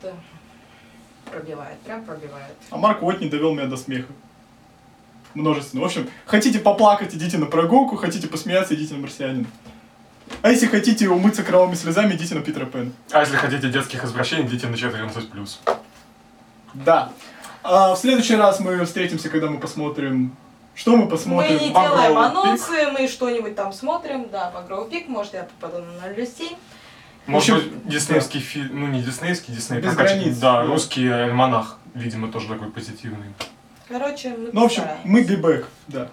Это 0.00 0.14
пробивает, 1.30 1.78
прям 1.80 2.04
пробивает. 2.04 2.54
А 2.70 2.76
Марк 2.76 3.02
вот 3.02 3.20
не 3.20 3.28
довел 3.28 3.54
меня 3.54 3.66
до 3.66 3.76
смеха. 3.76 4.12
Множественно. 5.34 5.82
В 5.82 5.86
общем, 5.86 6.08
хотите 6.26 6.60
поплакать, 6.60 7.12
идите 7.14 7.38
на 7.38 7.46
прогулку, 7.46 7.96
хотите 7.96 8.28
посмеяться, 8.28 8.74
идите 8.74 8.94
на 8.94 9.00
марсианин. 9.00 9.46
А 10.44 10.50
если 10.50 10.66
хотите 10.66 11.08
умыться 11.08 11.42
кровавыми 11.42 11.74
слезами, 11.74 12.12
идите 12.16 12.34
на 12.34 12.42
Питера 12.42 12.66
Пэна. 12.66 12.92
А 13.12 13.20
если 13.20 13.34
хотите 13.34 13.70
детских 13.70 14.04
извращений, 14.04 14.44
идите 14.46 14.66
на 14.66 14.74
14+. 14.74 15.48
Да. 16.74 17.08
А 17.62 17.94
в 17.94 17.98
следующий 17.98 18.36
раз 18.36 18.60
мы 18.60 18.84
встретимся, 18.84 19.30
когда 19.30 19.48
мы 19.48 19.58
посмотрим... 19.58 20.36
Что 20.74 20.98
мы 20.98 21.08
посмотрим? 21.08 21.56
мы 21.56 21.64
не 21.64 21.70
Багровый 21.70 22.02
делаем 22.02 22.12
пик. 22.12 22.38
анонсы, 22.38 22.92
мы 22.92 23.08
что-нибудь 23.08 23.56
там 23.56 23.72
смотрим, 23.72 24.28
да, 24.28 24.50
Багровый 24.50 24.90
пик, 24.90 25.08
может 25.08 25.32
я 25.32 25.44
попаду 25.44 25.82
на 25.82 26.08
0,7. 26.12 26.54
Может 27.26 27.48
В 27.48 27.54
общем, 27.54 27.54
быть, 27.54 27.88
диснеевский 27.88 28.40
фильм, 28.40 28.80
ну 28.80 28.86
не 28.88 29.00
диснеевский, 29.00 29.54
Дисней, 29.54 29.80
Без 29.80 29.94
прокачанный, 29.94 30.24
границ, 30.24 30.38
да, 30.40 30.60
да. 30.60 30.66
русский 30.66 31.08
альманах, 31.08 31.78
видимо, 31.94 32.28
тоже 32.30 32.48
такой 32.48 32.70
позитивный. 32.70 33.32
Короче, 33.88 34.36
мы 34.36 34.50
Ну, 34.52 34.60
в 34.60 34.64
общем, 34.64 34.82
мы 35.04 35.22
бибэк, 35.22 35.66
да. 35.88 36.08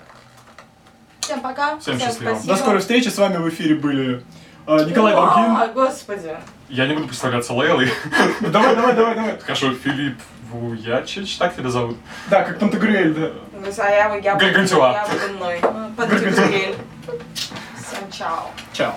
Всем 1.21 1.41
пока. 1.41 1.77
Всем 1.79 1.99
счастливо. 1.99 2.31
спасибо. 2.33 2.53
До 2.53 2.59
скорой 2.59 2.79
встречи, 2.81 3.07
с 3.09 3.17
вами 3.17 3.37
в 3.37 3.49
эфире 3.49 3.75
были 3.75 4.23
а, 4.65 4.83
Николай 4.83 5.13
Долгин. 5.13 5.55
О, 5.57 5.67
господи. 5.73 6.35
Я 6.69 6.87
не 6.87 6.93
буду 6.93 7.07
представляться 7.07 7.53
Лейлой. 7.53 7.91
Давай, 8.41 8.75
давай, 8.75 8.93
давай, 8.95 9.15
давай. 9.15 9.39
Хорошо, 9.39 9.73
Филипп 9.73 10.17
Вуячич, 10.51 11.37
так 11.37 11.55
тебя 11.55 11.69
зовут? 11.69 11.97
Да, 12.29 12.43
как 12.43 12.59
Пантагрюэль, 12.59 13.13
да. 13.13 13.31
А 13.77 13.89
я, 13.89 14.15
я, 14.15 14.33
буду- 14.35 14.45
Гаргантюа. 14.45 14.91
я 14.93 15.07
буду 15.07 15.33
мной. 15.37 15.59
Под 15.97 16.09
Всем 16.09 18.11
чао. 18.11 18.49
Чао. 18.73 18.95